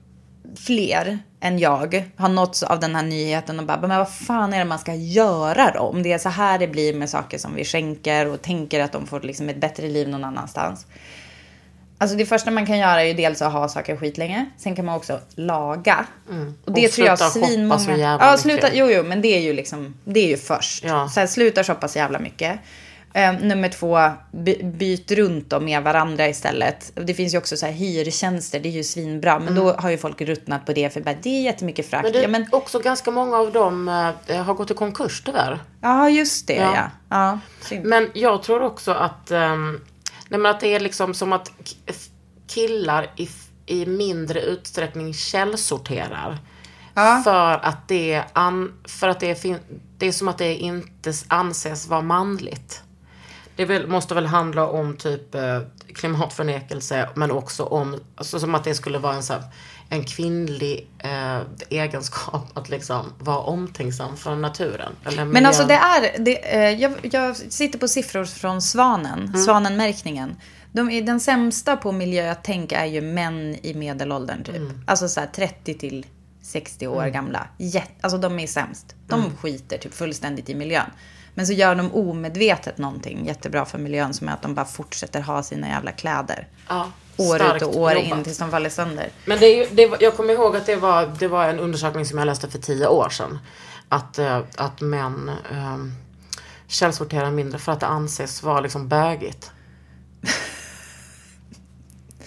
[0.56, 4.58] fler än jag har nåtts av den här nyheten och bara, men vad fan är
[4.58, 5.80] det man ska göra då?
[5.80, 8.92] Om det är så här det blir med saker som vi skänker och tänker att
[8.92, 10.86] de får liksom ett bättre liv någon annanstans.
[12.00, 14.46] Alltså det första man kan göra är ju dels att ha saker skitlänge.
[14.56, 16.06] Sen kan man också laga.
[16.64, 17.78] Och det Och tror jag svinmånga...
[17.78, 18.40] så jävla ja, mycket.
[18.40, 20.84] sluta, jo, jo, men det är ju liksom, det är ju först.
[20.84, 21.08] Ja.
[21.08, 22.60] Så här, sluta shoppa så jävla mycket.
[23.12, 23.98] Eh, nummer två,
[24.32, 26.92] by, byt runt dem med varandra istället.
[26.94, 29.38] Det finns ju också så här hyrtjänster, det är ju svinbra.
[29.38, 32.02] Men då har ju folk ruttnat på det för bara, det är jättemycket frakt.
[32.04, 33.88] Men det ja, men, också ganska många av dem
[34.26, 35.58] eh, har gått i konkurs tyvärr.
[35.80, 36.90] ja, just det Ja.
[37.08, 37.38] ja.
[37.70, 37.80] ja.
[37.82, 39.80] Men jag tror också att, um,
[40.30, 41.52] nej men att det är liksom som att
[42.48, 43.28] killar i,
[43.66, 46.38] i mindre utsträckning källsorterar.
[46.94, 47.20] Ja.
[47.24, 49.58] För att det, an, för att det, fin,
[49.98, 52.82] det är som att det inte anses vara manligt.
[53.56, 55.60] Det väl, måste väl handla om typ eh,
[55.94, 59.42] klimatförnekelse men också om, alltså som att det skulle vara en, så här,
[59.92, 64.92] en kvinnlig eh, egenskap att liksom vara omtänksam för naturen.
[65.26, 69.40] Men alltså det är, det, eh, jag, jag sitter på siffror från Svanen, Mm.
[69.44, 70.36] Svanenmärkningen.
[70.72, 74.56] De är, den sämsta på miljötänk är ju män i medelåldern typ.
[74.56, 74.82] Mm.
[74.86, 76.06] Alltså så här 30 till
[76.42, 77.46] 60 år gamla.
[77.58, 78.94] Jätte, alltså de är sämst.
[79.06, 79.36] De Mm.
[79.36, 80.90] skiter typ fullständigt i miljön.
[81.40, 85.20] Men så gör de omedvetet någonting jättebra för miljön som är att de bara fortsätter
[85.20, 86.48] ha sina jävla kläder.
[86.68, 88.18] Ja, år ut och år jobbat.
[88.18, 89.08] in tills de faller sönder.
[89.24, 92.18] Men det är, det jag kommer ihåg att det var, det var en undersökning som
[92.18, 93.38] jag läste för tio år sedan.
[93.88, 95.76] Att, eh, att män eh,
[96.66, 99.50] källsorterar mindre för att det anses vara liksom bögigt.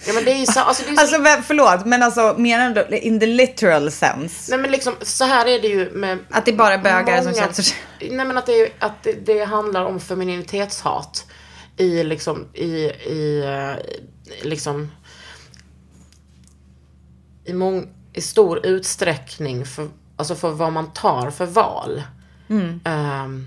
[0.06, 2.34] Ja men det är ju så, alltså det är så, Alltså men- förlåt, men alltså
[2.38, 4.50] menar du in the literal sense?
[4.50, 7.24] Nej men liksom så här är det ju med Att det är bara bögar som
[7.32, 8.16] många- källsorterar?
[8.16, 11.26] Nej men att, det, är- att det, det handlar om femininitetshat.
[11.76, 13.84] I liksom, i, i, eh,
[14.42, 14.90] liksom
[17.44, 22.02] i, mång, i stor utsträckning för, alltså för vad man tar för val.
[22.84, 23.46] Ehm,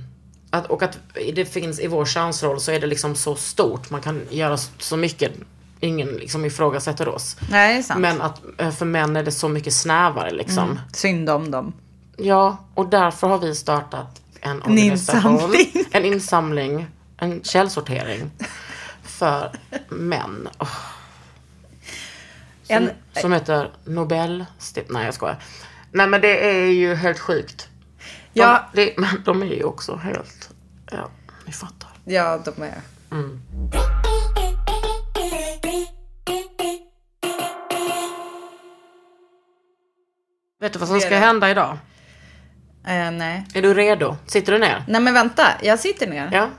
[0.50, 0.98] att, och att
[1.36, 3.90] det finns i vår könsroll så är det liksom så stort.
[3.90, 5.32] Man kan göra så mycket.
[5.80, 7.38] Ingen liksom ifrågasätter oss.
[7.52, 8.00] Nej, det är sant.
[8.00, 10.80] Men att eh, för män är det så mycket snävare liksom.
[10.94, 11.74] Synd om dem.
[12.18, 15.32] Ja, och därför har vi startat en organisation.
[15.34, 15.86] insamling.
[15.92, 16.88] En insamling.
[17.18, 18.32] En källsortering.
[19.04, 19.52] För
[19.90, 20.50] män.
[20.60, 20.68] Åh.
[22.64, 22.90] Som, En-
[23.22, 24.46] som heter Nobel...
[24.90, 25.38] Nej, jag skojar.
[25.92, 27.70] Nej, men det är ju helt sjukt.
[28.34, 28.70] De, Ja.
[28.74, 30.50] det, men de är ju också helt...
[30.92, 31.10] Ja,
[31.46, 31.90] ni fattar.
[32.06, 32.82] Ja, de är...
[40.68, 41.78] Vet du vad som ska hända idag?
[42.88, 43.46] Eh, nej.
[43.54, 44.16] Är du redo?
[44.26, 44.84] Sitter du ner?
[44.88, 46.30] Nej men vänta, jag sitter ner.
[46.34, 46.50] Ja.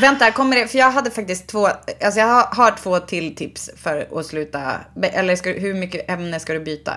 [0.00, 3.70] Vänta, kommer det, för jag hade faktiskt två, alltså jag har, har två till tips
[3.76, 6.94] för att sluta, eller ska, hur mycket ämne ska du byta?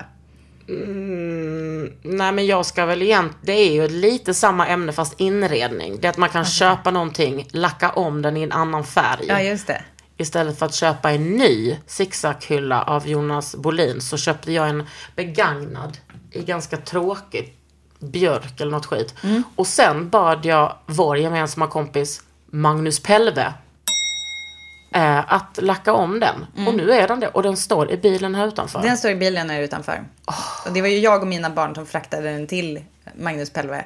[0.69, 5.97] Mm, nej men jag ska väl igen, det är ju lite samma ämne fast inredning.
[6.01, 9.25] Det är att man kan köpa någonting, lacka om den i en annan färg.
[9.27, 9.81] Ja, just det.
[10.23, 14.83] Istället för att köpa en ny zigzaghylla av Jonas Bolin så köpte jag en
[15.15, 15.97] begagnad
[16.31, 17.57] i ganska tråkigt
[17.99, 19.15] björk eller något skit.
[19.23, 19.43] Mm.
[19.55, 23.53] Och sen bad jag vår gemensamma kompis Magnus Pelve
[24.93, 26.67] eh, att lacka om den.
[26.67, 27.27] Och nu är den det.
[27.27, 28.79] Och den står i bilen här utanför.
[28.79, 28.89] Mm.
[28.89, 30.03] Den står i bilen här utanför.
[30.65, 32.83] Och det var ju jag och mina barn som fraktade den till
[33.15, 33.85] Magnus Pelve.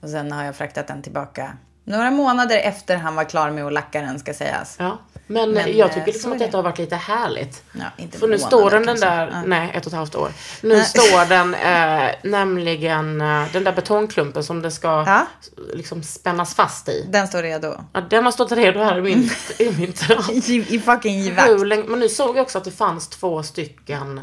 [0.00, 3.72] Och sen har jag fraktat den tillbaka några månader efter han var klar med att
[3.72, 4.76] lacka den, ska sägas.
[4.78, 4.98] Ja.
[5.26, 6.56] Men, Men, jag eh, tycker liksom så att detta det.
[6.58, 7.62] har varit lite härligt.
[7.72, 9.42] Ja, inte För nu månader står den, den där, Ja.
[9.46, 10.32] nej ett och ett halvt år.
[10.62, 10.84] Nu Nej.
[10.84, 15.26] står den eh, nämligen, eh, den där betongklumpen som det ska Ja.
[15.74, 17.06] liksom spännas fast i.
[17.10, 17.74] Den står redo.
[17.92, 20.30] Ja, den har stått redo här i min, i min terrass.
[20.48, 21.50] I, i fucking givakt.
[21.88, 24.20] Men nu såg jag också att det fanns två stycken,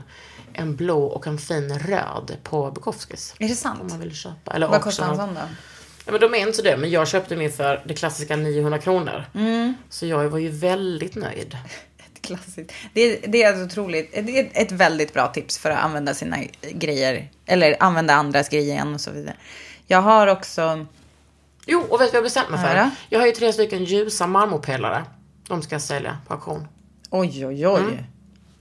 [0.54, 3.34] en blå och en fin röd på Bukowskis.
[3.40, 3.90] Är det Om sant?
[3.90, 4.52] man vill köpa.
[4.52, 5.42] Eller Vad kostar en sån då?
[6.06, 8.80] Ja, men de är inte så det, men jag köpte min för det klassiska 900
[8.80, 9.26] kronor.
[9.36, 9.74] Mm.
[9.90, 11.58] Så jag var ju väldigt nöjd.
[11.98, 12.72] Ett klassiskt.
[12.94, 16.14] Det, är- det är ett otroligt, det är ett väldigt bra tips för att använda
[16.14, 16.38] sina
[16.72, 17.30] grejer.
[17.46, 19.36] Eller använda andras grejer igen och så vidare.
[19.88, 20.86] Jag har också,
[21.66, 22.76] Jo, och vet du vad jag bestämt mig för?
[22.76, 22.90] Ja.
[23.10, 25.04] Jag har ju tre stycken ljusa marmorpelare.
[25.48, 26.68] De ska jag sälja på auktion.
[27.10, 27.82] oj oj oj.
[27.82, 27.98] Mm.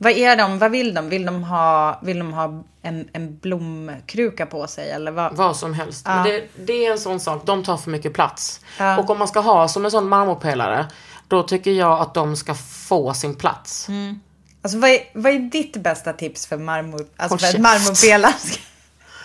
[0.03, 1.09] Vad är de, vad vill de?
[1.09, 5.37] Vill de ha, vill de ha en, en blomkruka på sig eller vad?
[5.37, 6.07] Vad som helst.
[6.07, 8.61] Men det, det är en sån sak, de tar för mycket plats.
[8.79, 8.99] Ja.
[8.99, 10.87] Och om man ska ha som en sån marmorpelare,
[11.29, 13.89] då tycker jag att de ska få sin plats.
[13.89, 14.21] Mm.
[14.63, 17.63] Alltså vad är, vad är ditt bästa tips för marmor, alltså för att käft.
[17.63, 18.61] marmorpelare ska,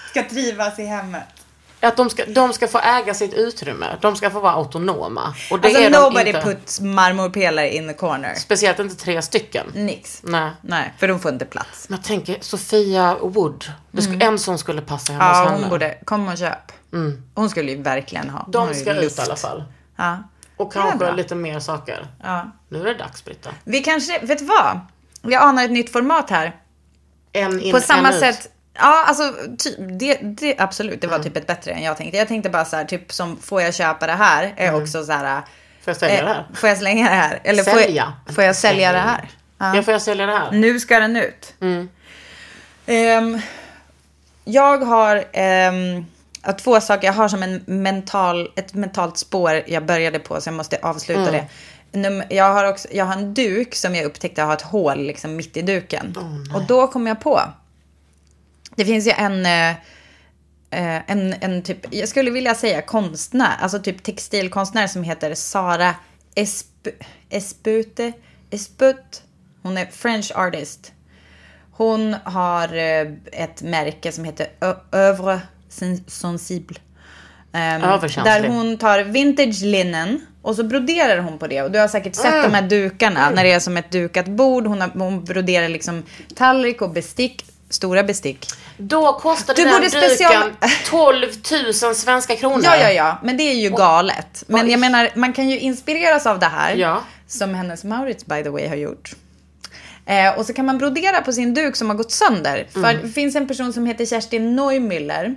[0.10, 1.35] ska trivas i hemmet?
[1.88, 3.86] Att de ska, de ska få äga sitt utrymme.
[4.02, 5.34] De ska få vara autonoma.
[5.52, 6.42] Och det Alltså är de nobody inte.
[6.42, 8.34] puts marmorpelare in the corner.
[8.36, 9.68] Speciellt inte tre stycken.
[9.74, 10.22] Nix.
[10.24, 10.52] Nej.
[10.62, 11.90] Nej, för de får inte plats.
[11.90, 13.66] Men jag tänker Sofia Wood.
[13.92, 15.44] Sk- En sån skulle passa hemma hos Mm.
[15.46, 15.62] Ja, henne.
[15.64, 16.72] hon borde, kom och köp.
[17.36, 18.46] Hon skulle ju verkligen ha.
[18.50, 19.64] De ska ut i alla fall.
[19.96, 20.18] Ja.
[20.58, 22.08] Och kanske lite mer saker.
[22.24, 22.52] ja.
[22.70, 23.50] Nu är det dags Britta.
[23.64, 24.80] Vi kanske, vet du vad?
[25.22, 26.56] Jag anar ett nytt format här.
[27.32, 28.52] En in, På samma en ut.
[28.78, 31.02] Ja, alltså ty, det, det, absolut.
[31.02, 31.24] Det var Mm.
[31.24, 32.18] typ ett bättre än jag tänkte.
[32.18, 34.54] Jag tänkte bara så här, typ som får jag köpa det här?
[34.58, 35.26] Är också så här.
[35.26, 35.44] Mm.
[35.82, 36.46] Får jag sälja det här?
[36.56, 37.40] Får jag slänga det här?
[37.44, 38.14] Eller får Sälja.
[38.28, 39.30] jag, får jag sälja det här?
[39.58, 39.82] Ja.
[39.84, 40.52] får jag sälja det här?
[40.52, 41.54] Nu ska den ut.
[41.62, 41.90] Mm.
[42.86, 43.40] Ehm,
[44.46, 45.24] jag har
[46.44, 47.08] ja, två saker.
[47.08, 51.22] Jag har som en mental, ett mentalt spår jag började på så jag måste avsluta
[51.30, 51.34] Mm.
[51.34, 51.46] det.
[52.36, 55.58] Jag, har också, jag har en duk som jag upptäckte har ett hål liksom mitt
[55.58, 56.16] i duken.
[56.56, 57.42] och då kom jag på.
[58.76, 59.70] Det finns ju en, eh,
[60.72, 65.96] eh, en, en typ, jag skulle vilja säga konstnär, alltså typ textilkonstnär som heter Sara
[66.36, 66.68] Esp
[67.30, 68.12] Espute,
[68.50, 69.24] Esput.
[69.62, 70.92] Hon är French artist.
[71.72, 74.48] Hon har eh, ett märke som heter
[74.92, 76.78] Övre Sen- Sensible.
[77.54, 77.82] Ehm,
[78.24, 81.62] där hon tar vintage linnen och så broderar hon på det.
[81.62, 84.68] Och du har säkert sett de här dukarna när det är som ett dukat bord.
[84.68, 86.04] Hon, har, hon broderar liksom
[86.36, 87.46] tallrik och bestick,
[87.76, 88.48] stora bestick.
[88.78, 91.28] Då kostade Du den borde special- duken 12
[91.84, 92.62] 000 svenska kronor.
[92.64, 93.18] Ja, ja, ja.
[93.24, 94.44] Men det är ju galet.
[94.48, 96.76] Men jag menar, man kan ju inspireras av det här.
[96.76, 97.02] Ja.
[97.28, 99.12] Som hennes Maurits, by the way, har gjort.
[100.06, 102.68] Eh, och så kan man brodera på sin duk som har gått sönder.
[102.74, 103.02] För Mm.
[103.02, 105.36] det finns en person som heter Kerstin Neumüller.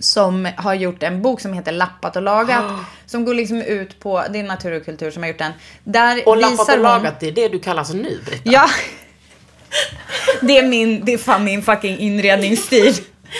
[0.00, 2.64] Som har gjort en bok som heter Lappat och lagat.
[3.06, 5.52] Som går liksom ut på, det är Natur och kultur som har gjort den.
[5.84, 8.42] Där Och lappat och hon- lagat, det är det du kallar så nu Britta.
[8.50, 8.68] Ja.
[10.40, 12.94] Det är min, det är fan min fucking inredningsstil.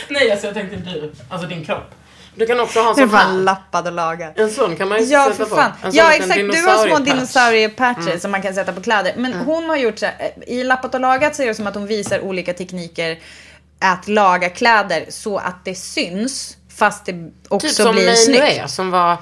[0.09, 1.13] Nej, alltså jag tänkte du.
[1.29, 1.95] Alltså din kropp.
[2.35, 3.43] Du kan också ha en sån fan här.
[3.43, 4.33] lappad och lagad.
[4.37, 5.57] En sån kan man ju Ja, sätta för på.
[5.57, 5.73] fan.
[5.83, 6.35] En Ja, exakt.
[6.35, 7.05] Du har små dinosauriepatch.
[7.15, 8.21] dinosauriepatcher Mm.
[8.21, 9.13] som man kan sätta på kläder.
[9.17, 10.15] Men hon har gjort så här,
[10.47, 13.19] i Lappat och lagat så är det som att hon visar olika tekniker
[13.79, 18.41] att laga kläder så att det syns fast det också Typ som blir snyggt.
[18.41, 19.13] Nué som var,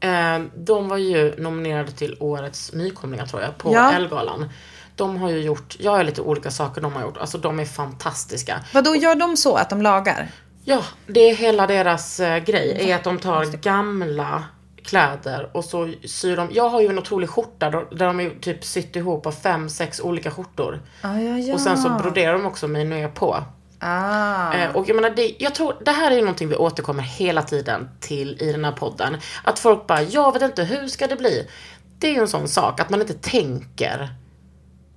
[0.00, 3.92] eh, de var ju nominerade till årets nykomlingar tror jag, på Ja.
[3.92, 4.50] Ellegalan.
[4.96, 7.64] De har ju gjort, jag har lite olika saker de har gjort, alltså de är
[7.64, 8.60] fantastiska.
[8.72, 10.30] Vad då gör de så att de lagar?
[10.64, 14.44] Ja, det är hela deras eh, grej, är att de tar gamla
[14.84, 18.96] kläder och så syr de, jag har ju en otrolig skjorta där, de typ sytt
[18.96, 20.82] ihop av fem, sex olika skjortor.
[21.00, 21.54] Ah, ja, ja.
[21.54, 23.44] Och sen så broderar de också Nué på.
[23.78, 24.52] Ah.
[24.54, 27.42] Eh, och jag menar, det, jag tror det här är ju någonting vi återkommer hela
[27.42, 29.16] tiden till i den här podden.
[29.44, 31.48] Att folk bara, jag vet inte, hur ska det bli?
[31.98, 34.08] Det är ju en sån sak, att man inte tänker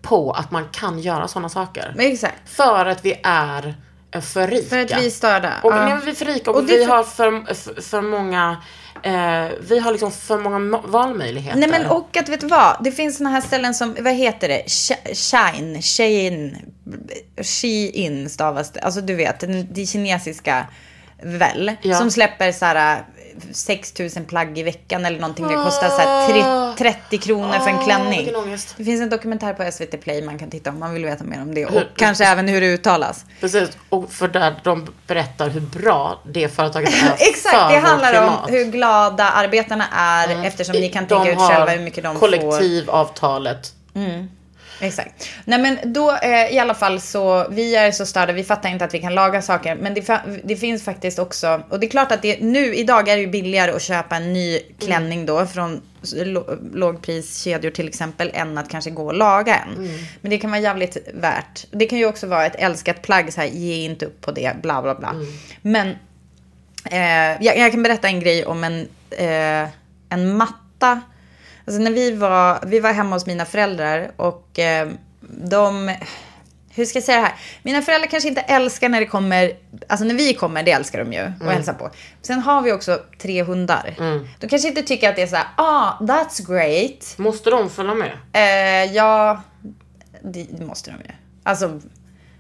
[0.10, 1.94] på att man kan göra sådana saker.
[1.96, 2.50] Men exakt.
[2.50, 3.76] För att vi är
[4.22, 4.70] för rika.
[4.70, 5.54] För att vi är störda.
[5.64, 8.02] Och nu är vi för rika och, Och är vi för- har för, för, för
[8.02, 8.58] många,
[9.04, 11.60] eh, vi har liksom för många valmöjligheter.
[11.60, 12.78] Nej men och att vet du vad?
[12.84, 14.64] Det finns såna här ställen som, vad heter det?
[14.68, 16.58] Sh- Shine, Shein,
[17.42, 18.80] Shein stavas det.
[18.80, 19.44] Alltså du vet,
[19.76, 20.66] det kinesiska
[21.24, 21.72] väl.
[21.82, 21.98] Ja.
[21.98, 23.04] Som släpper så här
[23.52, 25.48] 6000 plagg i veckan eller någonting.
[25.48, 28.30] Det kostar så här tre- 30 kronor för en Åh, klänning.
[28.78, 31.42] Det finns en dokumentär på SVT Play man kan titta om man vill veta mer
[31.42, 31.66] om det.
[31.66, 33.26] Och Hur- kanske även hur det uttalas.
[33.42, 38.12] Precis, och för där de berättar hur bra det företaget är Exakt, för det handlar
[38.12, 38.48] klimat.
[38.48, 42.20] om hur glada arbetarna är eftersom ni kan tänka ut själva hur mycket de får.
[42.20, 43.74] kollektivavtalet.
[44.80, 45.30] Exakt.
[45.46, 48.86] Nej men då eh, i alla fall så, vi är så störda, vi fattar inte
[48.86, 49.76] att vi kan laga saker.
[49.76, 53.16] Men det, det finns faktiskt också, och det är klart att det, nu idag är
[53.16, 55.82] det ju billigare att köpa en ny klänning då från
[56.74, 59.90] lågpriskedjor till exempel än att kanske gå och laga en.
[60.22, 61.66] Men det kan vara jävligt värt.
[61.72, 64.56] Det kan ju också vara ett älskat plagg så här, ge inte upp på det,
[64.62, 65.16] bla bla bla.
[65.62, 65.96] Men
[66.92, 69.70] Eh, jag, jag kan berätta en grej om en, eh,
[70.10, 71.02] en matta.
[71.68, 74.88] Alltså när vi var, vi var hemma hos mina föräldrar och eh,
[75.22, 75.96] de...
[76.70, 77.36] Hur ska jag säga det här?
[77.64, 79.52] Mina föräldrar kanske inte älskar när det kommer...
[79.88, 81.90] Alltså när vi kommer, det älskar de ju och hälsar på.
[82.22, 83.96] Sen har vi också tre hundar.
[84.40, 87.18] De kanske inte tycker att det är så här, ah, that's great.
[87.18, 88.12] Måste de följa med?
[88.34, 89.42] Eh, ja,
[90.22, 91.12] det, det måste de ju.
[91.44, 91.80] Alltså,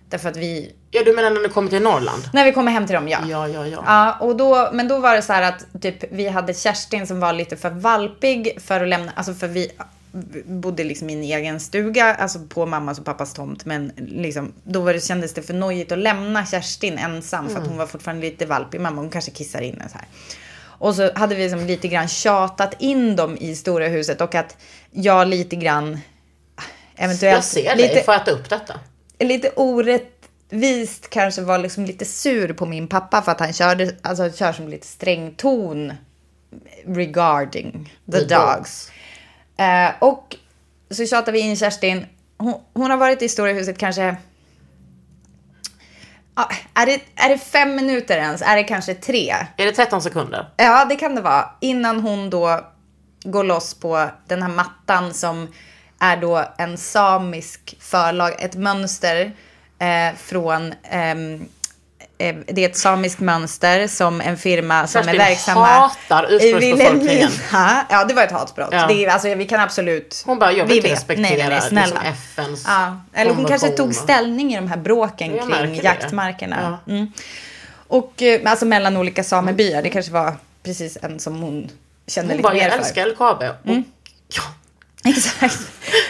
[0.10, 0.74] därför att vi...
[0.92, 2.30] Ja, du menar när du kommer till Norrland?
[2.34, 3.20] När vi kommer hem till dem, ja.
[3.30, 3.84] Ja, ja, ja.
[3.86, 7.20] Ja, och då, men då var det så här att typ, vi hade Kerstin som
[7.20, 9.72] var lite för valpig för att lämna, alltså för vi
[10.46, 13.66] bodde liksom i en egen stuga, alltså på mammas och pappas tomt.
[13.66, 17.68] Men liksom, då var det, kändes det för nojigt att lämna Kerstin ensam för att
[17.68, 18.82] hon var fortfarande lite valpig.
[18.82, 20.08] Mamma, hon kanske kissar inne så här.
[20.80, 24.58] Och så hade vi liksom lite grann tjatat in dem i stora huset och att
[24.92, 26.00] jag lite grann
[26.96, 27.36] eventuellt...
[27.36, 28.80] Jag ser lite, dig få äta upp detta.
[29.20, 33.96] Lite orätt, vist kanske var liksom lite sur på min pappa för att han körde,
[34.02, 35.94] alltså kör som lite sträng ton
[36.86, 38.30] regarding the, The dogs.
[38.30, 38.92] dogs.
[39.58, 40.36] Eh, och
[40.90, 42.06] så tjatar vi in Kerstin.
[42.38, 44.16] Hon, hon har varit i Storahuset kanske...
[46.36, 48.42] Ja, är, det, är det fem minuter ens?
[48.42, 49.36] Är det kanske tre?
[49.58, 50.50] Är det 13 sekunder?
[50.58, 51.50] Ja, det kan det vara.
[51.62, 52.66] Innan hon då
[53.24, 55.48] går loss på den här mattan som
[56.00, 59.32] är då en samisk förlag, ett mönster
[59.80, 60.74] eh, från...
[60.92, 61.46] ehm,
[62.18, 67.30] eh, det är ett samiskt mönster som en firma som Kerstin är verksamma hatar ursprungsbefolkningen.
[67.30, 67.86] Vilhelmina.
[67.90, 68.70] Ja, det var ett hatbrott.
[68.72, 68.88] Ja.
[68.88, 70.24] Det är, alltså, vi kan absolut...
[70.26, 71.86] Hon bara, jag vill vi inte respektera nej, nej, nej, snälla.
[71.86, 76.80] liksom FNs Ja, eller hon kanske tog ställning i de här bråken Jag kring jaktmarkerna.
[76.88, 77.12] Mm.
[77.88, 79.82] Och eh, alltså mellan olika samebyar.
[79.82, 80.34] Det kanske var
[80.64, 81.70] precis en som hon
[82.08, 82.80] kände Hon lite bara, mer jag för.
[82.80, 83.44] älskar LKAB.
[83.66, 83.84] Mm.
[85.18, 85.60] Exakt.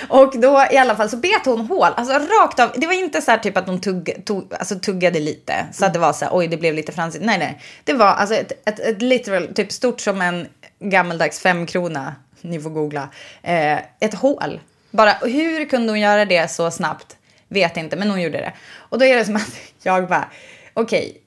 [0.07, 1.89] Och då i alla fall så bet hon hål.
[1.95, 2.71] Alltså rakt av.
[2.75, 5.65] Det var inte så här typ att hon tugg, tugg, alltså, tuggade lite.
[5.71, 7.25] Så att det var så här, oj det blev lite fransigt.
[7.25, 7.61] Nej, nej.
[7.83, 10.47] Det var alltså ett, ett, ett literal, typ stort som en
[10.79, 12.15] gammaldags femkrona.
[12.41, 13.09] Ni får googla.
[13.41, 14.59] Eh, ett hål.
[14.91, 17.17] Bara hur kunde hon göra det så snabbt?
[17.47, 18.53] Vet inte, men hon gjorde det.
[18.77, 20.29] Och då är det som att jag bara,
[20.73, 21.21] okej.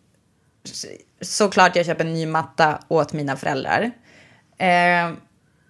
[1.21, 3.91] såklart jag köper en ny matta åt mina föräldrar.
[4.59, 5.11] Eh,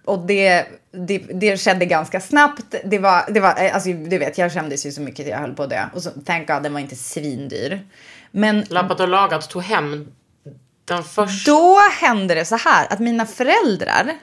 [0.05, 2.75] och det, det, det skedde ganska snabbt.
[2.85, 5.37] Det var, det var, eh, alltså, du vet, jag skämdes ju så mycket att jag
[5.37, 5.85] höll på att dö.
[5.93, 7.87] Och så, thank God, den var inte svindyr.
[8.31, 10.11] Men lappat och lagat, tog hem
[10.85, 11.51] den första.
[11.51, 14.13] då hände det så här att mina föräldrar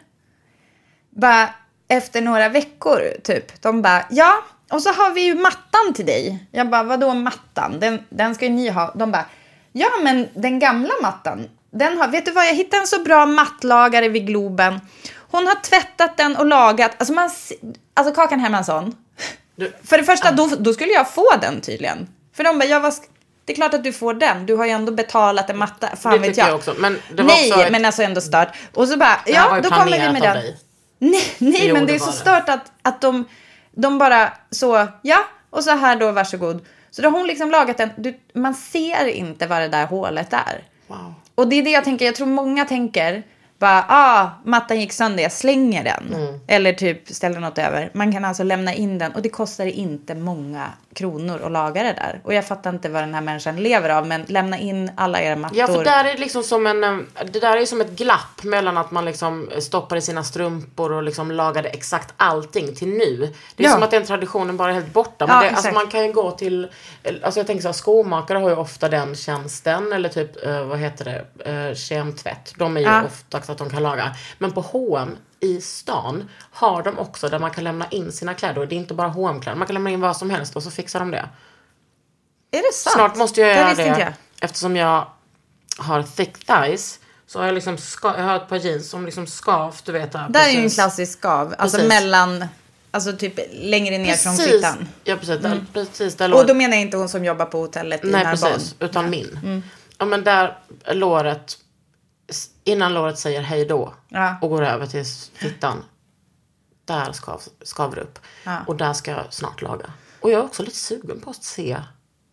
[1.11, 1.49] bara
[1.89, 6.47] efter några veckor typ, de bara ja, och så har vi ju mattan till dig.
[6.51, 7.81] Jag bara vadå mattan?
[7.81, 8.95] Den, den ska ju ni ha.
[8.95, 9.25] De bara
[9.73, 13.27] ja, men den gamla mattan, den har, vet du vad, jag hittade en så bra
[13.27, 14.81] mattlagare vid Globen.
[15.31, 17.31] Hon har tvättat den och lagat, alltså man,
[17.95, 18.97] alltså Kakan Hermansson.
[19.57, 22.09] Du- För det första, då, då skulle jag få den tydligen.
[22.37, 23.09] För de bara, ja, vad sk-
[23.45, 24.47] det är klart att du får den.
[24.47, 25.97] Du har ju ändå betalat en matta.
[25.97, 26.49] Fan Det vet jag.
[26.49, 28.49] jag också, men det var Nej, ett- men alltså ändå stört.
[28.75, 30.35] Och så bara, var ja, då kommer vi med den.
[30.37, 30.57] dig.
[30.99, 32.19] Nej, nej Jo, men det det är så var det.
[32.19, 33.25] stört att, att de,
[33.73, 35.19] de bara så, ja,
[35.51, 36.67] och så här då, varsågod.
[36.91, 37.91] Så då har hon liksom lagat den.
[37.97, 40.65] Du, man ser inte vad det där hålet är.
[40.87, 41.15] Wow.
[41.35, 43.23] Och det är det jag tänker, jag tror många tänker,
[43.59, 46.15] bara, ah, mattan gick sönder, jag slänger den.
[46.15, 46.41] Mm.
[46.47, 47.91] Eller typ ställer något över.
[47.95, 51.93] Man kan alltså lämna in den och det kostar inte många kronor att laga det
[51.93, 52.21] där.
[52.25, 55.37] Och jag fattar inte vad den här människan lever av, men lämna in alla era
[55.37, 55.59] mattor.
[55.59, 56.97] Ja, för där är det liksom som en, eh,
[57.33, 61.03] det där är som ett glapp mellan att man liksom stoppar i sina strumpor och
[61.03, 63.35] liksom lagade exakt allting till nu.
[63.57, 63.75] Det är Ja.
[63.75, 65.27] som att den traditionen bara är helt borta.
[65.27, 66.69] Men Ja, det, alltså man kan ju gå till,
[67.23, 70.79] alltså jag tänker så här, skomakare har ju ofta den tjänsten eller typ, eh, vad
[70.79, 72.53] heter det, kemtvätt.
[72.57, 73.03] De är ju Ja.
[73.07, 74.11] ofta att de kan laga.
[74.39, 78.61] Men på H&M i stan har de också där man kan lämna in sina kläder.
[78.61, 80.63] Och det är inte bara hm kläder man kan lämna in vad som helst och
[80.63, 81.29] så fixar de det.
[82.51, 82.95] Är det sant?
[82.95, 84.01] Snart måste jag Det göra inte det.
[84.01, 84.13] jag.
[84.41, 85.07] Eftersom jag
[85.79, 86.99] har thick thighs.
[87.27, 90.13] Så har jag liksom ska, jag har ett par jeans som liksom skavt, du vet.
[90.13, 91.55] Där, Där är ju en klassisk skav.
[91.59, 91.89] Alltså Precis.
[91.89, 92.45] mellan,
[92.91, 94.53] alltså typ längre ner från Precis.
[94.53, 94.89] fittan.
[95.05, 95.41] Ja, precis.
[95.41, 98.25] Där, precis där Och då menar jag inte hon som jobbar på hotellet i Nej,
[98.25, 98.53] Narbonne.
[98.55, 98.75] precis.
[98.81, 99.41] Utan min.
[99.45, 99.63] Mm.
[99.99, 101.59] Ja, men där låret,
[102.69, 104.37] innan låret säger hej då Ja.
[104.43, 105.05] och går över till
[105.35, 105.85] fittan.
[106.85, 108.19] Där skav, skaver det upp.
[108.45, 108.57] Ja.
[108.67, 109.93] Och där ska jag snart laga.
[110.21, 111.77] Och jag är också lite sugen på att se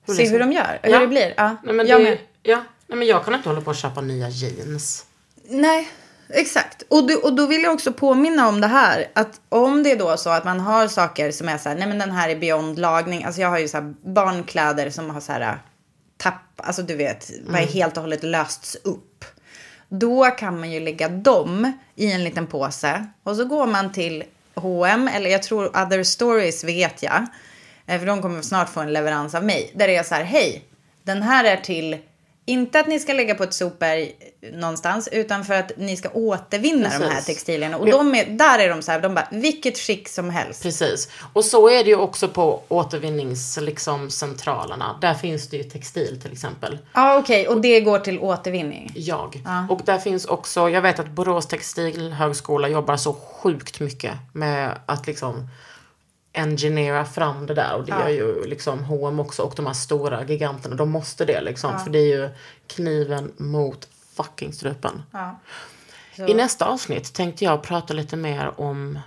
[0.07, 0.89] hur, Se hur de gör, Ja.
[0.93, 1.33] hur det blir.
[1.38, 1.55] Ja.
[1.63, 2.63] Nej, men jag det, ja.
[2.88, 5.05] Nej, men jag kan inte hålla på att köpa nya jeans.
[5.49, 5.89] Nej,
[6.29, 6.83] exakt.
[6.89, 9.05] Och, du, och då vill jag också påminna om det här.
[9.15, 11.88] Att om det är då så att man har saker som är så här, nej
[11.88, 13.23] men den här är beyond lagning.
[13.23, 15.59] Alltså jag har ju så här barnkläder som har så här
[16.17, 19.14] tapp, alltså du vet, vad är helt och hållet lösts upp.
[19.89, 24.23] Då kan man ju lägga dem i en liten påse och så går man till
[24.55, 27.25] H&M eller jag tror Other Stories vet jag.
[27.86, 29.71] Eh, för de kommer snart få en leverans av mig.
[29.75, 30.63] Där det är så här, hej,
[31.03, 31.97] den här är till,
[32.45, 34.15] inte att ni ska lägga på ett sopberg
[34.53, 37.25] någonstans, utan för att ni ska återvinna de här Precis.
[37.25, 37.77] textilierna.
[37.77, 40.63] Och de är, där är de så här, de bara, vilket skick som helst.
[40.63, 41.09] Precis.
[41.33, 44.85] Och så är det ju också på återvinningscentralerna.
[44.85, 44.99] Liksom.
[45.01, 46.77] Där finns det ju textil till exempel.
[46.93, 48.91] Ja, okej, och det går till återvinning.
[48.95, 49.41] Jag.
[49.69, 55.07] Och där finns också, jag vet att Borås textilhögskola jobbar så sjukt mycket med att
[55.07, 55.47] liksom
[56.36, 57.75] engineera fram det där.
[57.75, 60.75] Och det gör ju liksom H&M också och de här stora giganterna.
[60.75, 61.79] De måste det liksom.
[61.79, 62.29] För det är ju
[62.67, 65.03] kniven mot fucking strupen.
[65.11, 65.39] Ja.
[66.27, 68.99] I nästa avsnitt tänkte jag prata lite mer om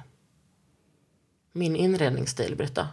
[1.53, 2.89] min inredningsstil, Britta.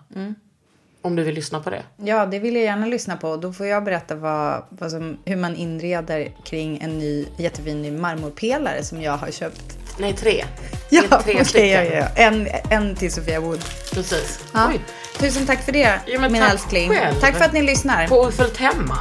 [1.01, 1.83] Om du vill lyssna på det.
[1.97, 3.37] Ja, det vill jag gärna lyssna på.
[3.37, 7.91] Då får jag berätta vad, vad som, hur man inreder kring en ny jättefin ny
[7.91, 10.45] marmorpelare som jag har köpt Nej, tre.
[10.89, 11.67] Ja, tre okej, stycken.
[11.69, 12.07] ja, ja.
[12.15, 13.65] En, en till Sofia Wood.
[13.93, 14.39] Precis.
[14.53, 14.67] Ja.
[14.69, 14.79] Oj.
[15.19, 16.89] Tusen tack för det, Ja, min tack älskling.
[16.89, 17.19] själv.
[17.19, 18.07] Tack för att ni lyssnar.
[18.07, 18.97] På Ofullt hemma.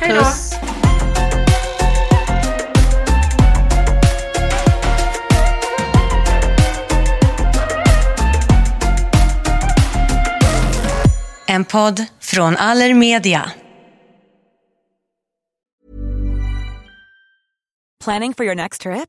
[0.00, 0.24] Hej då.
[11.46, 13.50] En podd från Allermedia.
[18.04, 19.08] Planning for your next trip?